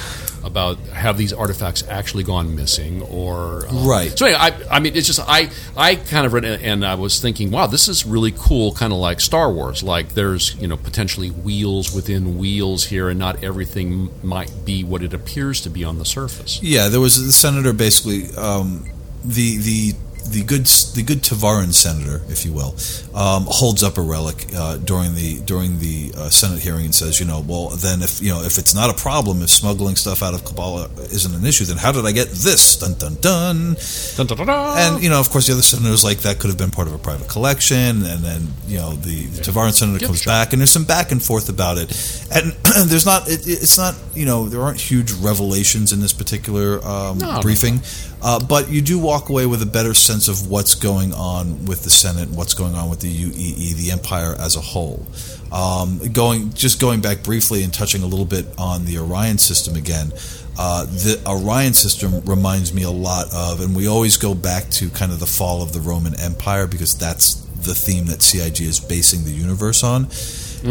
[0.45, 4.17] about have these artifacts actually gone missing or um, Right.
[4.19, 6.95] So anyway, I I mean, it's just I I kind of read it and I
[6.97, 9.83] was thinking, wow, this is really cool, kind of like Star Wars.
[9.83, 15.03] Like there's you know potentially wheels within wheels here, and not everything might be what
[15.03, 16.61] it appears to be on the surface.
[16.63, 18.89] Yeah, there was the senator basically um,
[19.25, 19.95] the the
[20.25, 22.75] the good the good Tevarin senator, if you will,
[23.15, 27.21] um, holds up a relic uh, during the during the uh, Senate hearing and says,
[27.21, 30.23] you know, well, then if you know if it's not a problem, if smuggling stuff
[30.23, 32.77] out of Kabal isn't an issue, then how did I get this?
[32.77, 33.77] Dun dun dun.
[34.17, 34.79] Dun, dun, dun.
[34.79, 36.89] And you know, of course, the other senator senators like that could have been part
[36.89, 40.61] of a private collection, and then you know the, the Tevarin senator comes back, and
[40.61, 41.91] there's some back and forth about it,
[42.33, 42.53] and
[42.89, 47.19] there's not, it, it's not, you know, there aren't huge revelations in this particular um,
[47.19, 47.81] No, no, briefing,
[48.23, 51.83] uh, but you do walk away with a better sense of what's going on with
[51.83, 55.05] the Senate, what's going on with the UEE, the Empire as a whole.
[55.51, 59.77] Um, going just going back briefly and touching a little bit on the Orion system
[59.77, 60.13] again.
[60.59, 64.89] Uh, the Orion system reminds me a lot of, and we always go back to
[64.91, 68.81] kind of the fall of the Roman Empire because that's the theme that CIG is
[68.81, 70.05] basing the universe on.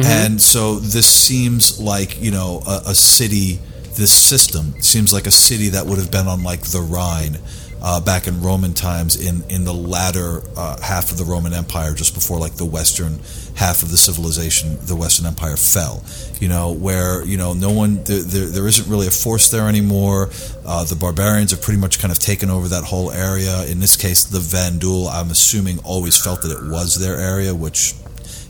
[0.06, 3.60] And so this seems like you know a, a city.
[3.96, 7.38] This system seems like a city that would have been on like the Rhine
[7.82, 11.94] uh, back in Roman times in in the latter uh, half of the Roman Empire,
[11.94, 13.20] just before like the western
[13.56, 16.04] half of the civilization, the Western Empire fell.
[16.40, 19.68] You know, where you know no one there, there, there isn't really a force there
[19.68, 20.30] anymore.
[20.66, 23.66] Uh, the barbarians have pretty much kind of taken over that whole area.
[23.66, 27.96] In this case, the Vanduul, I'm assuming, always felt that it was their area, which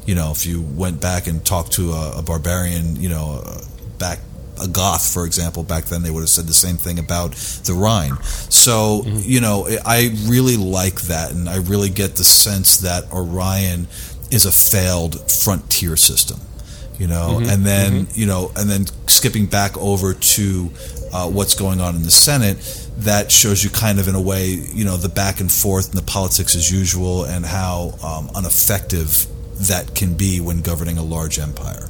[0.05, 3.61] you know, if you went back and talked to a, a barbarian, you know, uh,
[3.97, 4.19] back
[4.61, 7.33] a Goth, for example, back then they would have said the same thing about
[7.65, 8.17] the Rhine.
[8.49, 13.87] So, you know, I really like that, and I really get the sense that Orion
[14.29, 16.39] is a failed frontier system.
[16.99, 20.69] You know, and then you know, and then skipping back over to
[21.11, 22.57] uh, what's going on in the Senate,
[22.97, 25.97] that shows you kind of in a way, you know, the back and forth and
[25.97, 29.25] the politics as usual, and how um, ineffective
[29.67, 31.89] that can be when governing a large empire.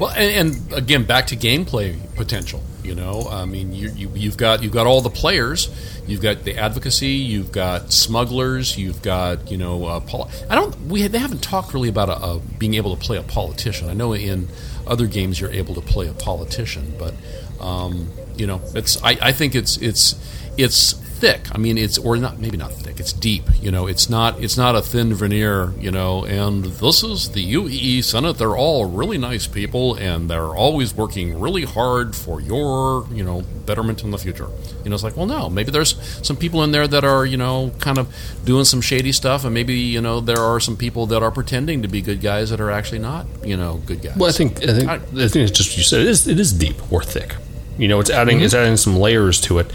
[0.00, 2.62] Well, and, and again, back to gameplay potential.
[2.82, 5.68] You know, I mean, you, you, you've got you've got all the players.
[6.06, 7.08] You've got the advocacy.
[7.08, 8.78] You've got smugglers.
[8.78, 10.74] You've got you know, uh, poli- I don't.
[10.86, 13.90] We they haven't talked really about a, a, being able to play a politician.
[13.90, 14.48] I know in
[14.86, 17.12] other games you're able to play a politician, but
[17.60, 19.00] um, you know, it's.
[19.04, 20.14] I, I think it's it's
[20.56, 21.42] it's thick.
[21.54, 22.98] I mean, it's or not maybe not thick.
[22.98, 23.44] It's deep.
[23.60, 25.72] You know, it's not it's not a thin veneer.
[25.78, 28.38] You know, and this is the UEE Senate.
[28.38, 33.42] They're all really nice people, and they're always working really hard for your you know
[33.66, 34.48] betterment in the future.
[34.82, 35.94] You know, it's like, well, no, maybe there's
[36.26, 38.08] some people in there that are you know kind of
[38.44, 41.82] doing some shady stuff, and maybe you know there are some people that are pretending
[41.82, 44.16] to be good guys that are actually not you know good guys.
[44.16, 46.40] Well, I think I think I- I think it's just you said it is it
[46.40, 47.36] is deep or thick.
[47.80, 48.62] You know, it's adding it's Mm-hmm.
[48.62, 49.70] adding some layers to it,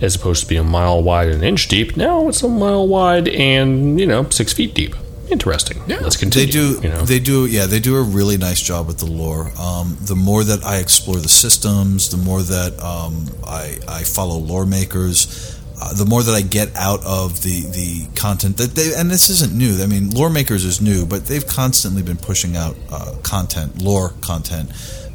[0.00, 1.96] as opposed to being a mile wide and an inch deep.
[1.96, 4.94] Now it's a mile wide and you know six feet deep.
[5.30, 5.80] Interesting.
[5.86, 6.00] Yeah.
[6.00, 6.46] Let's continue.
[6.46, 6.80] They do.
[6.82, 7.02] You know?
[7.04, 7.46] They do.
[7.46, 9.50] Yeah, they do a really nice job with the lore.
[9.58, 14.36] Um, the more that I explore the systems, the more that um, I, I follow
[14.36, 18.92] lore makers, uh, the more that I get out of the the content that they.
[18.94, 19.82] And this isn't new.
[19.82, 24.10] I mean, lore makers is new, but they've constantly been pushing out uh, content, lore
[24.20, 24.70] content.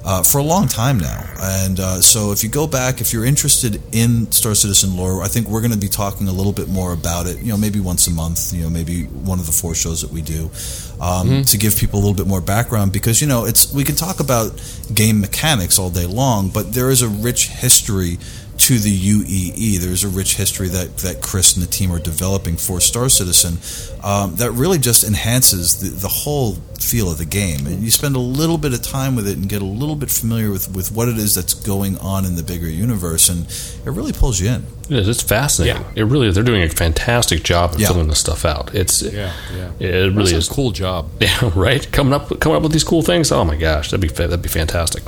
[0.06, 3.26] Uh, for a long time now, and uh, so if you go back, if you're
[3.26, 6.70] interested in Star Citizen lore, I think we're going to be talking a little bit
[6.70, 7.40] more about it.
[7.40, 8.54] You know, maybe once a month.
[8.54, 10.50] You know, maybe one of the four shows that we do
[11.02, 13.96] um, to give people a little bit more background because you know it's we can
[13.96, 14.52] talk about
[14.94, 18.18] game mechanics all day long, but there is a rich history
[18.60, 19.80] to the UEE.
[19.80, 23.58] There's a rich history that, that Chris and the team are developing for Star Citizen
[24.04, 27.66] um, that really just enhances the, the whole feel of the game.
[27.68, 30.12] And you spend a little bit of time with it and get a little bit
[30.12, 33.46] familiar with, with what it is that's going on in the bigger universe, and
[33.86, 34.66] it really pulls you in.
[34.90, 35.08] It is.
[35.08, 35.82] It's fascinating.
[35.82, 35.92] Yeah.
[35.96, 36.36] It really is.
[36.36, 37.88] They're doing a fantastic job of Yeah.
[37.88, 38.76] filling this stuff out.
[38.76, 39.72] It's Yeah, yeah.
[39.80, 41.10] It really That's is a cool job.
[41.22, 41.90] Yeah, right.
[41.92, 43.32] Coming up, coming up with these cool things.
[43.32, 45.04] Oh my gosh, that'd be that'd be fantastic.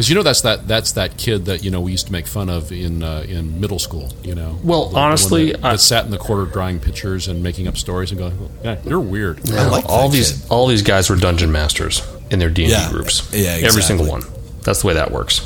[0.00, 2.26] Because you know that's that that's that kid that you know we used to make
[2.26, 4.10] fun of in uh, in middle school.
[4.24, 6.80] You know, Well, The- the one honestly, that, I- that sat in the corner drawing
[6.80, 10.32] pictures and making up stories and going, "Yeah, you're weird." I like all that these
[10.32, 10.50] kid.
[10.50, 13.28] all these guys were dungeon masters in their D and D groups.
[13.30, 14.22] Yeah, every single one.
[14.62, 15.42] That's the way that works.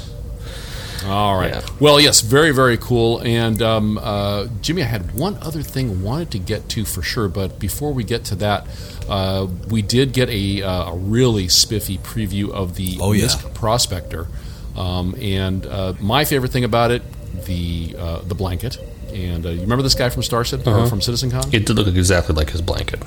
[1.04, 1.50] All right.
[1.52, 1.60] Yeah.
[1.80, 3.18] Well, yes, very, very cool.
[3.22, 7.02] And um, uh, Jimmy, I had one other thing I wanted to get to for
[7.02, 8.66] sure, but before we get to that,
[9.06, 13.24] uh, we did get a, uh, a really spiffy preview of the Oh, yeah.
[13.24, 14.28] MISC Prospector.
[14.76, 17.02] Um, and uh, my favorite thing about it,
[17.44, 18.76] the uh, the blanket.
[19.12, 20.84] And uh, you remember this guy from Star Citizen Uh-huh.
[20.84, 21.54] or from CitizenCon?
[21.54, 23.00] It did look exactly like his blanket.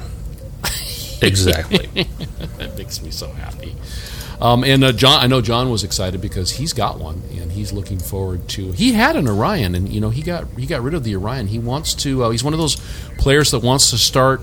[1.22, 1.88] exactly.
[2.58, 3.76] that makes me so happy.
[4.40, 7.74] Um, and uh, John, I know John was excited because he's got one, and he's
[7.74, 8.72] looking forward to.
[8.72, 11.48] He had an Orion, and you know he got he got rid of the Orion.
[11.48, 12.24] He wants to.
[12.26, 12.76] Uh, he's one of those
[13.18, 14.42] players that wants to start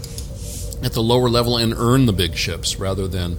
[0.82, 3.38] at the lower level and earn the big ships rather than.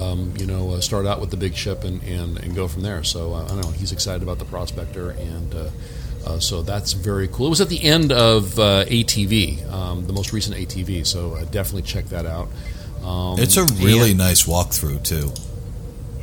[0.00, 2.82] Um, you know, uh, start out with the big ship and, and, and go from
[2.82, 3.04] there.
[3.04, 3.70] So uh, I don't know.
[3.70, 5.70] He's excited about the Prospector, and uh,
[6.26, 7.46] uh, so that's very cool.
[7.46, 11.06] It was at the end of uh, ATV, um, the most recent ATV.
[11.06, 12.48] So uh, definitely check that out.
[13.04, 15.32] Um, It's a really and- nice walkthrough too.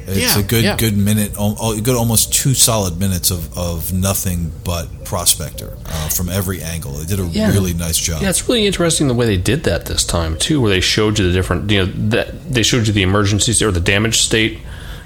[0.10, 0.78] It's Yeah, a good yeah.
[0.78, 6.08] good minute, al- al- good almost two solid minutes of, of nothing but prospector uh,
[6.10, 6.93] from every angle.
[6.93, 7.51] They did a Yeah.
[7.51, 8.22] really nice job.
[8.22, 11.20] Yeah, it's really interesting the way they did that this time too, where they showed
[11.20, 14.60] you the different, you know, that they showed you the emergency or the damage state,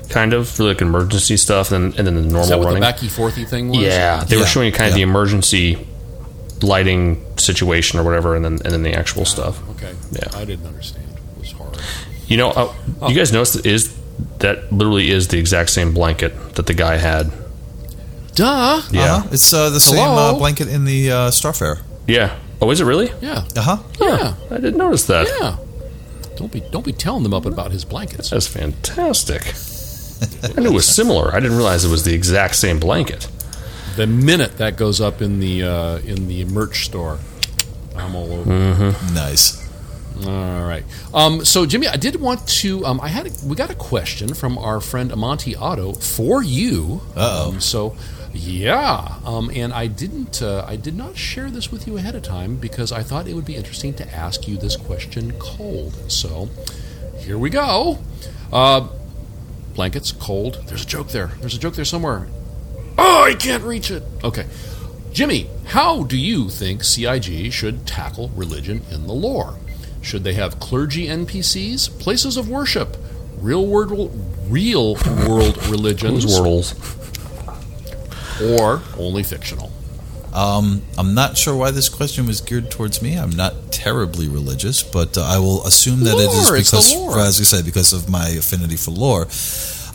[0.10, 2.82] kind of for like emergency stuff, and, and then the normal Is that what running.
[2.82, 3.80] the backy forthy thing was?
[3.80, 5.88] yeah, they were showing you kind of the emergency
[6.62, 9.60] lighting situation or whatever, and then and then the actual stuff.
[9.72, 9.93] Okay.
[10.12, 10.28] Yeah.
[10.39, 11.06] I didn't understand.
[11.36, 11.76] It was hard.
[12.28, 13.91] You know, uh, you guys notice that is
[14.39, 17.32] that literally is the exact same blanket that the guy had.
[18.36, 18.82] Duh.
[18.91, 19.28] Yeah, Uh-huh.
[19.32, 20.36] It's uh, the same Hello?
[20.36, 21.80] uh, blanket in the uh, Starfare.
[22.07, 22.38] yeah.
[22.63, 23.09] Oh, is it really?
[23.22, 23.43] Yeah.
[23.55, 23.78] Uh huh.
[23.99, 24.36] Yeah.
[24.51, 25.28] I didn't notice that.
[25.41, 25.57] Yeah.
[26.36, 28.30] Don't be don't be telling them up about his blankets.
[28.30, 29.41] That's fantastic.
[30.43, 31.34] I knew it was similar.
[31.34, 33.28] I didn't realize it was the exact same blanket.
[33.95, 37.17] The minute that goes up in the uh, in the merch store,
[37.95, 38.49] I'm all over.
[38.51, 39.15] Mm-hmm.
[39.15, 39.61] Nice.
[40.26, 40.84] All right.
[41.13, 42.86] Um, so Jimmy, I did want to.
[42.86, 47.01] Um, I had a, we got a question from our friend Amonte Otto for you.
[47.15, 47.49] Uh-oh.
[47.51, 47.95] Um, so
[48.34, 50.41] yeah, um, and I didn't.
[50.41, 53.34] Uh, I did not share this with you ahead of time because I thought it
[53.34, 56.11] would be interesting to ask you this question cold.
[56.11, 56.49] So
[57.17, 57.99] here we go.
[58.51, 58.88] Uh,
[59.74, 60.61] blankets cold.
[60.67, 61.32] There's a joke there.
[61.39, 62.28] There's a joke there somewhere.
[62.97, 64.03] Oh, I can't reach it.
[64.24, 64.45] Okay.
[65.11, 69.57] Jimmy, how do you think CIG should tackle religion in the lore?
[70.02, 72.97] Should they have clergy NPCs, places of worship,
[73.38, 74.12] real world,
[74.49, 74.95] real
[75.28, 76.74] world religions, whirls.
[78.41, 79.72] or only fictional?
[80.34, 83.16] Um, I'm not sure why this question was geared towards me.
[83.18, 87.20] I'm not terribly religious, but uh, I will assume that it is Lore, because, lore.
[87.20, 89.28] as I said, because of my affinity for lore.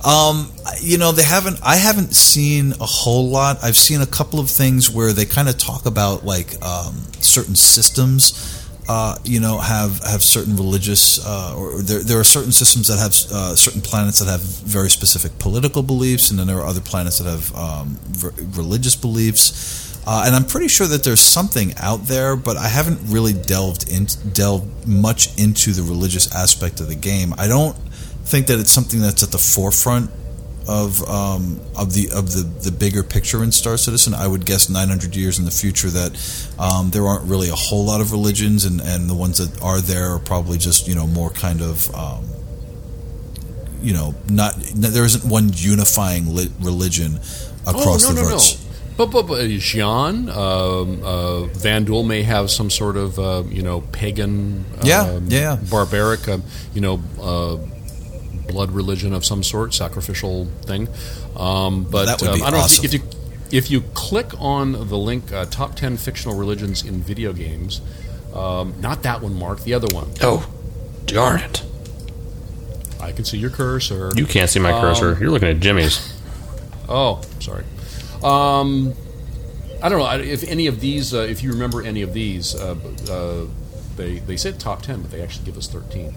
[0.05, 1.59] Um, you know, they haven't.
[1.63, 3.65] I haven't seen a whole lot.
[3.65, 7.57] I've seen a couple of things where they kind of talk about like um, certain
[7.57, 8.56] systems.
[8.89, 12.99] Uh, you know, have have certain religious, uh, or there there are certain systems that
[12.99, 16.81] have uh, certain planets that have very specific political beliefs, and then there are other
[16.81, 19.85] planets that have um, r- religious beliefs.
[20.07, 23.91] Uh, and I'm pretty sure that there's something out there, but I haven't really delved
[23.91, 27.35] in, delved much into the religious aspect of the game.
[27.37, 27.77] I don't
[28.25, 30.11] think that it's something that's at the forefront
[30.69, 34.15] of um, of the of the, the bigger picture in Star Citizen.
[34.15, 36.13] I would guess 900 years in the future that
[36.59, 39.81] um, there aren't really a whole lot of religions, and, and the ones that are
[39.81, 42.25] there are probably just you know more kind of um,
[43.83, 47.17] you know not there isn't one unifying li- religion
[47.67, 48.55] across oh no the no verse.
[48.59, 48.63] no.
[48.97, 53.83] But but, but Xi'an, um, uh, Vanduul may have some sort of uh, you know
[53.93, 55.57] pagan, Yeah, um, yeah, yeah.
[55.71, 56.43] barbaric, um,
[56.73, 57.59] you know, uh,
[58.49, 60.89] blood religion of some sort, sacrificial thing.
[61.37, 62.83] Um, but That would um, be I don't awesome.
[62.83, 63.17] know if you, if you
[63.59, 67.81] if you click on the link, uh, top ten fictional religions in video games.
[68.35, 69.61] Um, not that one, Mark.
[69.61, 70.11] The other one.
[70.21, 70.51] Oh,
[71.07, 71.63] darn it!
[73.01, 74.11] I can see your cursor.
[74.15, 75.15] You can't see my cursor.
[75.15, 76.13] Um, You're looking at Jimmy's.
[76.89, 77.65] Oh, sorry.
[78.23, 78.95] Um,
[79.83, 82.55] I don't know if any of these, uh, if you remember any of these.
[82.55, 82.77] Uh,
[83.11, 83.47] uh,
[83.97, 86.15] they they said top ten, but they actually give us thirteen.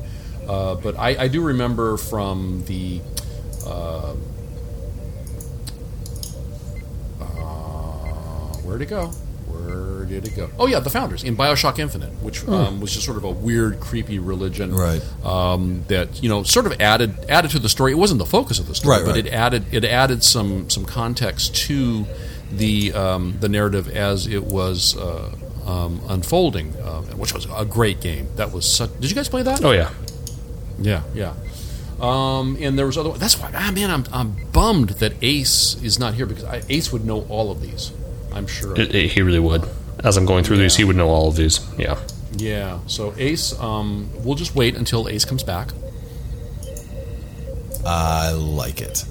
[0.49, 3.01] Uh, but I, I do remember from the.
[3.65, 4.15] Uh,
[7.21, 7.25] uh,
[8.63, 9.07] where'd it go?
[9.47, 10.49] Where did it go?
[10.57, 13.79] Oh yeah, the founders in Bioshock Infinite, which um, was just sort of a weird,
[13.79, 15.01] creepy religion, Right.
[15.23, 17.91] Um, that you know sort of added added to the story.
[17.91, 19.25] It wasn't the focus of the story, Right, but right.
[19.25, 22.05] it added it added some some context to
[22.51, 25.31] the um, the narrative as it was uh,
[25.67, 28.27] um, unfolding, uh, which was a great game.
[28.37, 28.91] That was such.
[28.99, 29.63] Did you guys play that?
[29.63, 29.91] Oh yeah.
[30.81, 31.33] Yeah, yeah.
[31.99, 33.11] Um, and there was other.
[33.17, 36.91] That's why, ah, man, I'm I'm bummed that Ace is not here because I, Ace
[36.93, 37.91] would know all of these.
[38.33, 38.73] I'm sure.
[38.79, 39.67] It, it- he really would.
[40.03, 41.59] As I'm going through these, he would know all of these.
[41.77, 41.99] Yeah.
[42.37, 42.79] yeah.
[42.87, 45.71] So Ace, um, we'll just wait until Ace comes back.
[47.85, 49.03] I like it.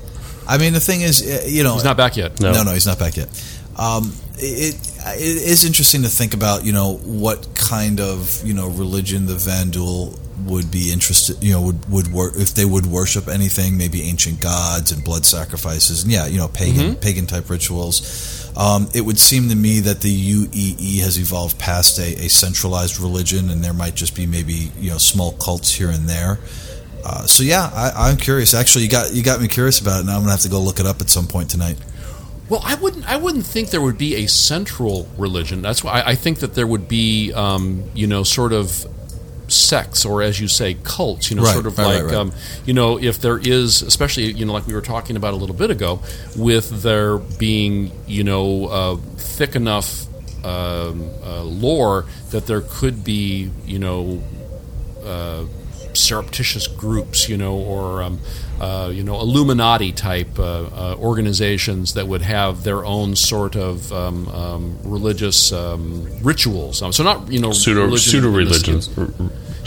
[0.47, 2.41] I mean, the thing is, eh, you know, He's not back yet.
[2.41, 2.53] No.
[2.53, 3.29] No, no, he's not back yet.
[3.77, 4.75] Um, it,
[5.07, 9.35] it is interesting to think about, you know, what kind of you know religion the
[9.35, 14.03] Vanduul would be interested, you know, would would wor- if they would worship anything, maybe
[14.03, 18.37] ancient gods and blood sacrifices, and yeah, you know, pagan pagan type rituals.
[18.57, 22.99] Um, it would seem to me that the UEE has evolved past a, a centralized
[22.99, 26.39] religion, and there might just be maybe you know small cults here and there.
[27.05, 28.55] Uh, so yeah, I, I'm curious.
[28.55, 30.07] Actually, you got you got me curious about it.
[30.07, 31.77] Now I'm gonna have to go look it up at some point tonight.
[32.49, 33.09] Well, I wouldn't.
[33.09, 35.61] I wouldn't think there would be a central religion.
[35.63, 38.87] That's why I, I think that there would be, um, you know, sort of
[39.49, 41.31] sects or, as you say, cults.
[41.31, 42.15] You know, Right, sort of right, like, right, right.
[42.15, 42.33] Um,
[42.65, 45.57] you know, if there is, especially, you know, like we were talking about a little
[45.57, 46.01] bit ago,
[46.37, 50.07] with there being, you know, uh, thick enough
[50.45, 54.23] um, uh, lore that there could be, you know,
[55.05, 55.45] uh,
[55.95, 58.21] surreptitious groups, you know, or um,
[58.61, 63.93] uh, you know, Illuminati type uh, uh, organizations that would have their own sort of
[63.93, 66.83] um, um, religious um, rituals.
[66.83, 68.89] Um, so not you know Pseudo religion pseudo in the religions.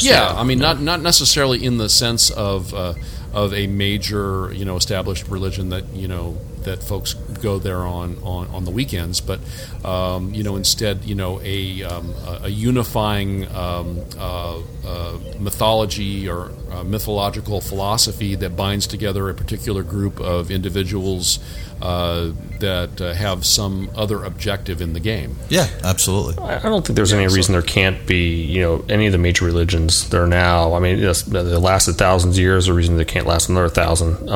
[0.03, 2.93] Yeah, I mean not not necessarily in the sense of uh,
[3.33, 8.18] of a major you know established religion that you know that folks go there on
[8.24, 9.39] on, on the weekends, but
[9.86, 16.30] um, you know instead you know a um, a, a unifying um, uh, uh, mythology
[16.30, 21.39] or uh, mythological philosophy that binds together a particular group of individuals
[21.82, 25.36] uh, that uh, have some other objective in the game.
[25.49, 26.38] Yeah, absolutely.
[26.43, 29.12] I I don't think there's any so- reason there can't be, you know, any of
[29.12, 30.74] the major religions that are now.
[30.74, 32.68] I mean, yes, they lasted thousands of years.
[32.68, 34.30] The reason they can't last another thousand.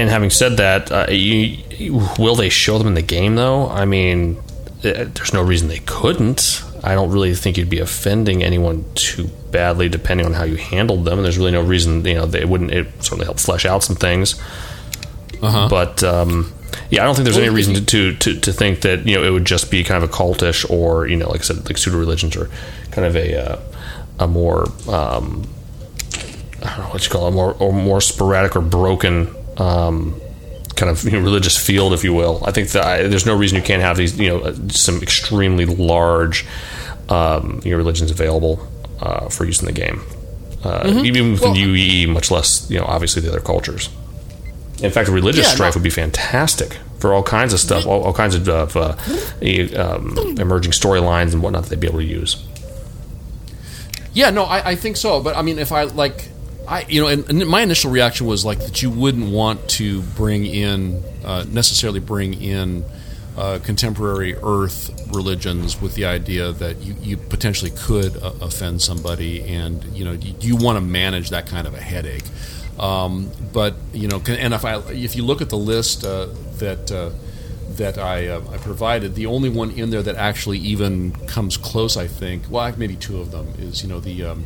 [0.00, 3.68] And having said that, uh, you, will they show them in the game though?
[3.68, 4.38] I mean,
[4.82, 6.62] eh, there's no reason they couldn't.
[6.82, 11.04] I don't really think you'd be offending anyone too badly, depending on how you handled
[11.04, 11.18] them.
[11.18, 12.70] And there's really no reason, you know, they wouldn't.
[12.70, 14.40] It certainly help flesh out some things.
[15.42, 15.68] Uh-huh.
[15.68, 16.52] But um,
[16.88, 19.24] yeah, I don't think there's Well, any reason to, to to think that you know
[19.24, 21.78] it would just be kind of a cultish or you know like I said like
[21.78, 22.50] pseudo religions or
[22.90, 23.60] kind of a uh,
[24.18, 25.46] a more um,
[26.62, 30.14] I don't know what you call it more or more sporadic or broken um,
[30.76, 32.42] kind of you know, religious field, if you will.
[32.46, 35.02] I think that I, there's no reason you can't have these you know uh, some
[35.02, 36.46] extremely large
[37.08, 38.66] um, you know religions available
[39.00, 40.00] uh, for use in the game.
[40.64, 41.44] Uh, Even within Mm-hmm.
[41.44, 43.88] Well, UEE, much less you know obviously the other cultures.
[44.82, 45.78] In fact, a religious Yeah, strife no.
[45.80, 48.96] would be fantastic for all kinds of stuff, all, all kinds of uh,
[49.76, 52.36] um, emerging storylines and whatnot that they'd be able to use.
[54.12, 55.22] Yeah, no, I, I think so.
[55.22, 56.28] But I mean, if I like,
[56.70, 60.46] I you know, and, my initial reaction was like that you wouldn't want to bring
[60.46, 62.84] in uh, necessarily bring in
[63.36, 69.42] uh, contemporary Earth religions with the idea that you, you potentially could uh, offend somebody,
[69.42, 72.24] and you know, you, you want to manage that kind of a headache.
[72.78, 76.90] Um, but you know, and if I if you look at the list uh, that.
[76.90, 77.10] Uh,
[77.70, 79.14] that I, uh, I provided.
[79.14, 83.20] The only one in there that actually even comes close, I think, well, maybe two
[83.20, 84.44] of them, is you know the um,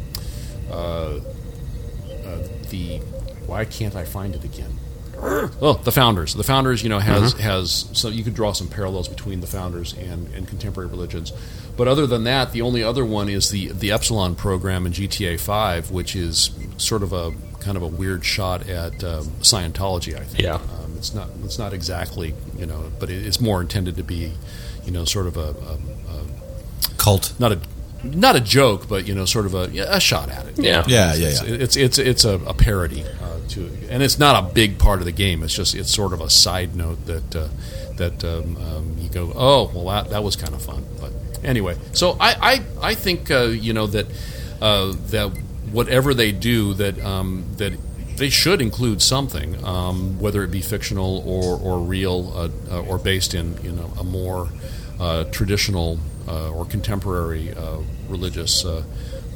[0.70, 1.20] uh,
[2.26, 2.98] uh, the
[3.46, 4.78] why can't I find it again?
[5.16, 6.34] Oh, the founders.
[6.34, 9.94] The founders, you know, has has so you could draw some parallels between the founders
[9.94, 11.32] and, and contemporary religions.
[11.76, 15.40] But other than that, the only other one is the the Epsilon program in GTA
[15.40, 20.18] Five, which is sort of a kind of a weird shot at um, Scientology.
[20.18, 20.42] I think.
[20.42, 20.54] Yeah.
[20.54, 21.28] Um, it's not.
[21.44, 22.34] It's not exactly.
[22.58, 24.32] You know, but it, it's more intended to be,
[24.84, 25.78] you know, sort of a, a,
[26.12, 27.34] a Cult.
[27.38, 27.60] not a
[28.04, 30.58] not a joke, but you know, sort of a, a shot at it.
[30.58, 30.84] Yeah.
[30.86, 31.54] Yeah, it's, yeah, it's, yeah.
[31.54, 35.04] It's it's it's a, a parody uh, to, and it's not a big part of
[35.04, 35.42] the game.
[35.42, 37.48] It's just it's sort of a side note that uh,
[37.96, 40.84] that um, um, you go, oh, well, that that was kind of fun.
[41.00, 41.12] But
[41.44, 42.34] anyway, so I
[42.80, 44.06] I, I think uh, you know that
[44.60, 45.30] uh, that
[45.70, 47.72] whatever they do that um, that
[48.16, 52.98] they should include something, um, whether it be fictional or, or real uh, uh, or
[52.98, 54.48] based in you know a more
[55.00, 55.98] uh, traditional
[56.28, 57.78] uh, or contemporary uh,
[58.08, 58.82] religious uh,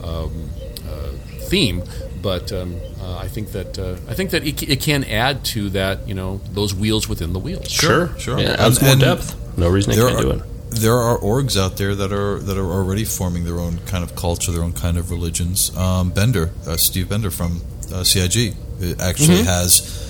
[0.02, 0.50] um,
[0.88, 1.10] uh,
[1.48, 1.82] theme.
[2.22, 5.70] But um, uh, I think that uh, I think that it, it can add to
[5.70, 7.70] that you know those wheels within the wheels.
[7.70, 8.38] Sure, sure.
[8.38, 9.34] Yeah, adds more depth.
[9.56, 10.42] No reason they can't are- do it.
[10.70, 14.14] There are orgs out there that are that are already forming their own kind of
[14.14, 15.74] culture, their own kind of religions.
[15.74, 17.62] Um, Bender, uh, Steve Bender from
[17.92, 20.04] uh, CIG, it actually has.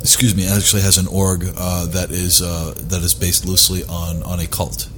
[0.00, 4.22] Excuse me, actually has an org uh, that is uh, that is based loosely on
[4.22, 4.88] on a cult.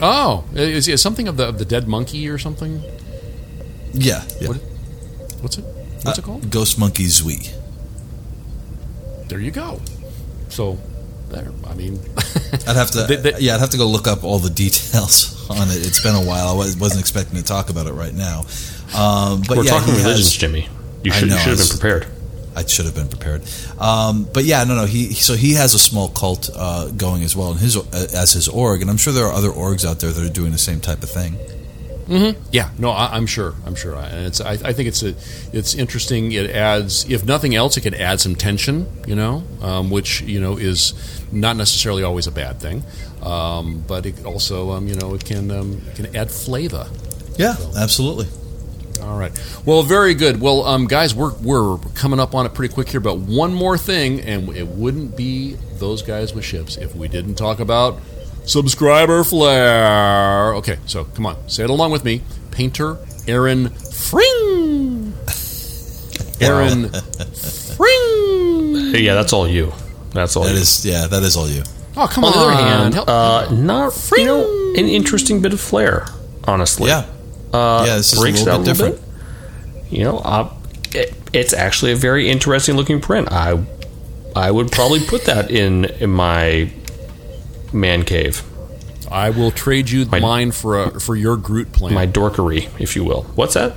[0.00, 2.82] Oh, is it something of the of the dead monkey or something?
[3.92, 4.48] Yeah, yeah.
[4.48, 4.60] What-
[5.40, 5.64] What's it?
[6.02, 6.50] What's it Uh, called?
[6.50, 7.48] Ghost Monkey Zui.
[9.28, 9.80] There you go.
[10.48, 10.78] So,
[11.30, 11.52] there.
[11.66, 12.00] I mean,
[12.66, 15.36] I'd have to, They- they- yeah, I'd have to go look up all the details
[15.48, 15.86] on it.
[15.86, 16.48] It's been a while.
[16.48, 18.46] I was- wasn't expecting to talk about it right now.
[18.96, 20.68] Um, but We're yeah, talking he religions, has- Jimmy.
[21.04, 22.06] You I should, you should have been prepared.
[22.58, 23.42] I should have been prepared.
[23.78, 24.86] Um, but yeah, no, no.
[24.86, 27.82] He so he has a small cult uh, going as well, in his uh,
[28.14, 30.52] as his org, and I'm sure there are other orgs out there that are doing
[30.52, 31.36] the same type of thing.
[32.52, 32.70] yeah.
[32.78, 33.52] No, I, I'm sure.
[33.66, 33.94] I'm sure.
[33.94, 34.40] I- And it's.
[34.40, 35.14] I, I think it's a.
[35.52, 36.32] It's interesting.
[36.32, 38.86] It adds, if nothing else, it could add some tension.
[39.06, 40.94] You know, um, which you know is
[41.32, 42.82] not necessarily always a bad thing.
[43.22, 46.86] Um, but it also, um, you know, it can um, it can add flavor.
[47.36, 48.26] Yeah, absolutely.
[49.02, 49.32] All right.
[49.64, 50.40] Well, very good.
[50.40, 53.78] Well, um, guys, we're we're coming up on it pretty quick here, but one more
[53.78, 58.00] thing, and it wouldn't be those guys with ships if we didn't talk about
[58.44, 60.54] subscriber flare.
[60.56, 62.22] Okay, so come on, say it along with me.
[62.50, 65.12] Painter Aaron Fring.
[66.40, 66.88] Aaron
[67.76, 68.92] Fring.
[68.92, 69.72] Hey, yeah, that's all you.
[70.12, 70.60] That's all That you.
[70.60, 71.62] is, yeah, that is all you.
[71.96, 75.52] Oh, come On On the other hand, Help- uh, not you know an interesting bit
[75.52, 76.06] of flair,
[76.44, 76.88] honestly.
[76.88, 77.06] Yeah,
[77.52, 79.92] uh, Yeah, this is a breaks little it out bit a little bit.
[79.92, 80.52] You know, uh,
[80.94, 83.28] it, it's actually a very interesting looking print.
[83.30, 83.64] I
[84.36, 86.70] I would probably put that in in my
[87.72, 88.42] man cave,
[89.10, 91.94] I will trade you My- mine for a, for your Groot plant.
[91.94, 93.22] my dorkery, if you will.
[93.34, 93.74] What's that?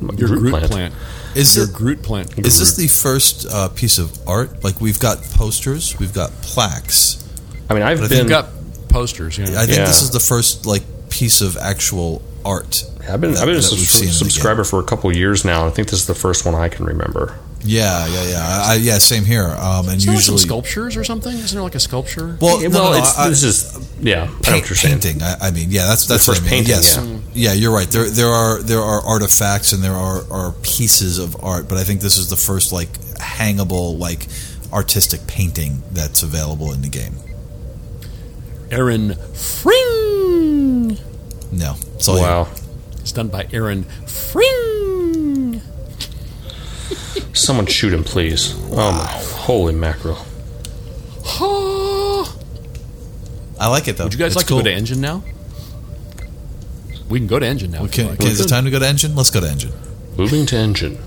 [0.00, 0.94] My your Groot, plant.
[1.34, 1.72] is Your it?
[1.74, 2.38] Groot plant.
[2.38, 4.64] Is this the first uh, piece of art?
[4.64, 7.22] Like we've got posters, we've got plaques.
[7.68, 8.18] I mean, I've But I been.
[8.20, 8.48] You've got
[8.88, 9.36] posters.
[9.38, 9.44] Yeah.
[9.60, 9.84] I think Yeah.
[9.84, 12.84] this is the first like piece of actual art.
[13.12, 15.66] I've been, I've been a that seen subs- subscriber for a couple years now.
[15.66, 17.38] I think this is the first one I can remember.
[17.62, 18.38] Yeah, yeah, yeah.
[18.40, 19.44] I, I, yeah, same here.
[19.44, 21.32] Um, and Isn't there like some usually, sculptures or something?
[21.32, 22.38] Isn't there like a sculpture?
[22.40, 24.22] well, Yeah, no, well, no, it's, I- this is yeah.
[24.24, 25.22] I paint, what you're painting.
[25.22, 26.50] I, I mean, yeah, that's that's first I mean.
[26.50, 27.18] painting, Yes, yeah.
[27.34, 27.88] yeah, you're right.
[27.88, 31.84] There there are there are artifacts and there are, are pieces of art, but I
[31.84, 34.26] think this is the first like hangable like
[34.72, 37.14] artistic painting that's available in the game.
[38.70, 40.96] Aaron Fring.
[41.52, 42.46] No, it's all you.
[43.10, 43.22] Wow.
[43.22, 45.60] It's done by Aaron Fring.
[47.34, 48.54] Someone shoot him, please.
[48.72, 49.06] Oh my
[49.42, 50.18] holy mackerel!
[53.58, 54.04] I like it though.
[54.04, 54.58] Would you guys It's like cool.
[54.62, 55.22] to go to Enjin now?
[57.08, 57.84] We can go to Enjin now.
[57.84, 58.18] if you Can, like.
[58.20, 59.16] can, is it time to go to Enjin?
[59.16, 59.72] Let's go to Enjin.
[60.16, 60.98] Moving to Enjin.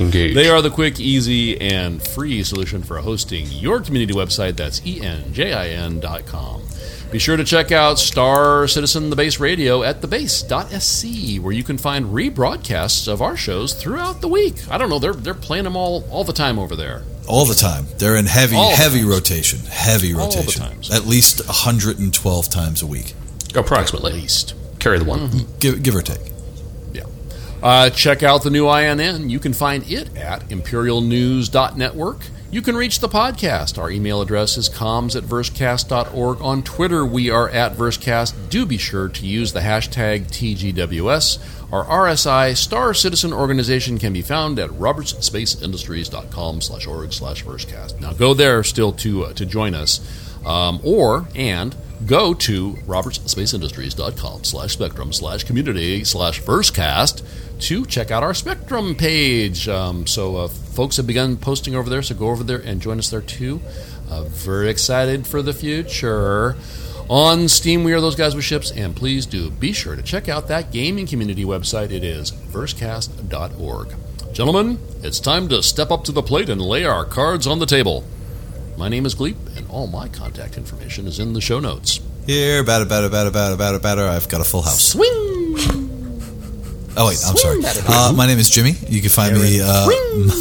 [0.00, 0.34] Engage.
[0.34, 4.56] They are the quick, easy, and free solution for hosting your community website.
[4.56, 6.62] That's E enjin.com.
[7.12, 11.76] Be sure to check out Star Citizen The Base Radio at thebase.sc, where you can
[11.76, 14.54] find rebroadcasts of our shows throughout the week.
[14.70, 17.02] I don't know, they're, they're playing them all, all the time over there.
[17.28, 17.84] All the time.
[17.98, 19.10] They're in heavy, All heavy times.
[19.10, 19.58] rotation.
[19.68, 20.62] Heavy All the rotation.
[20.62, 20.90] times.
[20.90, 23.12] At least 112 times a week.
[23.54, 24.54] approximately At least.
[24.78, 25.30] carry the one.
[25.60, 26.32] Give, give or take.
[26.94, 27.02] Yeah.
[27.62, 29.28] Uh, check out the new INN.
[29.28, 32.20] You can find it at imperialnews.network.
[32.52, 33.78] You can reach the podcast.
[33.78, 36.42] Our email address is comms at versecast.org.
[36.42, 38.50] On Twitter, we are at versecast.
[38.50, 41.72] Do be sure to use the hashtag TGWS.
[41.72, 47.98] Our RSI Star Citizen organization can be found at robertsspaceindustries.com slash org slash versecast.
[48.02, 50.00] Now go there still to, uh, to join us.
[50.44, 51.74] Um, or, and
[52.04, 57.22] go to robertsspaceindustries.com slash spectrum slash community slash versecast
[57.62, 62.02] to check out our spectrum page um, so uh, folks have begun posting over there
[62.02, 63.60] so go over there and join us there too
[64.10, 66.56] uh, very excited for the future
[67.08, 70.28] on steam we are those guys with ships and please do be sure to check
[70.28, 73.94] out that gaming community website it is versecast.org
[74.32, 77.66] gentlemen it's time to step up to the plate and lay our cards on the
[77.66, 78.04] table
[78.78, 82.00] my name is Gleep, and all my contact information is in the show notes.
[82.26, 84.08] Here, batter, batter, batter, batter, batter, batter.
[84.08, 84.82] I've got a full house.
[84.82, 85.91] Swing!
[86.94, 87.60] Oh wait, I'm sorry.
[87.88, 88.74] Uh, my name is Jimmy.
[88.86, 89.86] You can find me uh,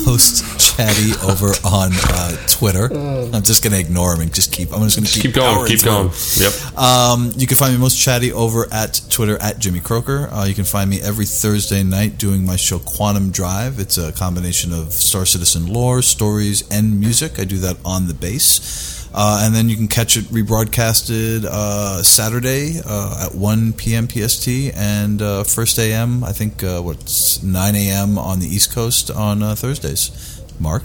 [0.05, 2.85] most chatty over on uh, Twitter.
[2.93, 4.73] I'm just going to ignore him and just keep.
[4.73, 5.65] I'm just going to keep, keep going.
[5.67, 5.91] Keep through.
[5.91, 6.11] going.
[6.37, 6.77] Yep.
[6.77, 10.27] Um, you can find me most chatty over at Twitter at Jimmy Croker.
[10.29, 13.79] Uh, you can find me every Thursday night doing my show Quantum Drive.
[13.79, 17.39] It's a combination of Star Citizen lore, stories, and music.
[17.39, 19.00] I do that on the base.
[19.13, 24.07] Uh, and then you can catch it rebroadcasted uh, Saturday uh, at 1 p.m.
[24.07, 28.17] PST and uh, first AM, I think, uh, what's 9 a.m.
[28.17, 30.41] on the East Coast on uh, Thursdays.
[30.59, 30.83] Mark?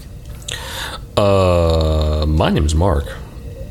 [1.17, 3.07] Uh, my is Mark.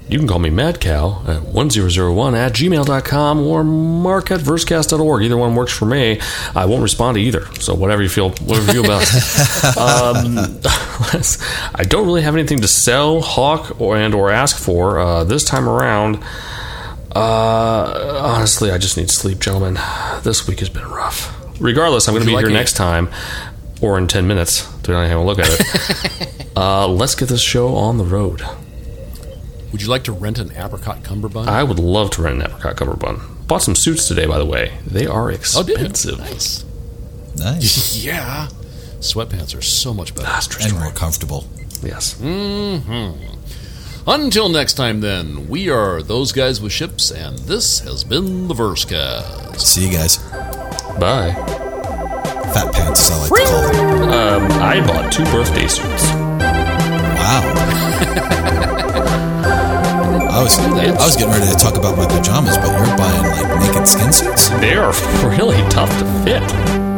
[0.08, 5.24] You can call me MadCow at 1001 at gmail.com or mark at versecast.org.
[5.24, 6.20] Either one works for me.
[6.53, 7.45] I won't respond to either.
[7.56, 9.01] So whatever you feel, whatever you feel about.
[9.78, 10.60] um,
[11.76, 15.43] I don't really have anything to sell, hawk, or, and or ask for uh, this
[15.43, 16.24] time around.
[17.16, 19.80] Uh, honestly, I just need sleep, gentlemen.
[20.22, 21.34] This week has been rough.
[21.60, 23.10] Regardless, I'm going to be like here next time
[23.82, 26.47] or in 10 minutes, depending on how you look at it.
[26.56, 28.41] uh, let's get this show on the road.
[29.76, 31.49] Would you like to rent an apricot cummerbund?
[31.49, 33.19] I would love to rent an apricot cummerbund.
[33.45, 34.78] Bought some suits today, by the way.
[34.88, 35.76] They are expensive.
[35.76, 36.19] oh, did expensive.
[36.19, 36.63] Nice.
[37.36, 37.97] Nice.
[38.05, 38.47] Yeah.
[39.01, 40.30] Sweatpants are so much better.
[40.63, 41.45] and more comfortable.
[41.84, 42.13] Yes.
[42.21, 42.78] Hmm.
[44.07, 48.53] Until next time, then, we are those guys with ships, and this has been the
[48.53, 49.59] Versecast.
[49.59, 50.19] See you guys.
[51.01, 51.34] Bye.
[52.53, 54.09] Fat pants, as I like to call them.
[54.09, 56.05] Um, I bought two birthday suits.
[57.19, 58.82] Wow.
[60.36, 63.58] I was I was getting ready to talk about my pajamas, but you're buying like
[63.62, 64.50] naked skin suits.
[64.60, 64.92] They are
[65.30, 66.95] really tough to fit.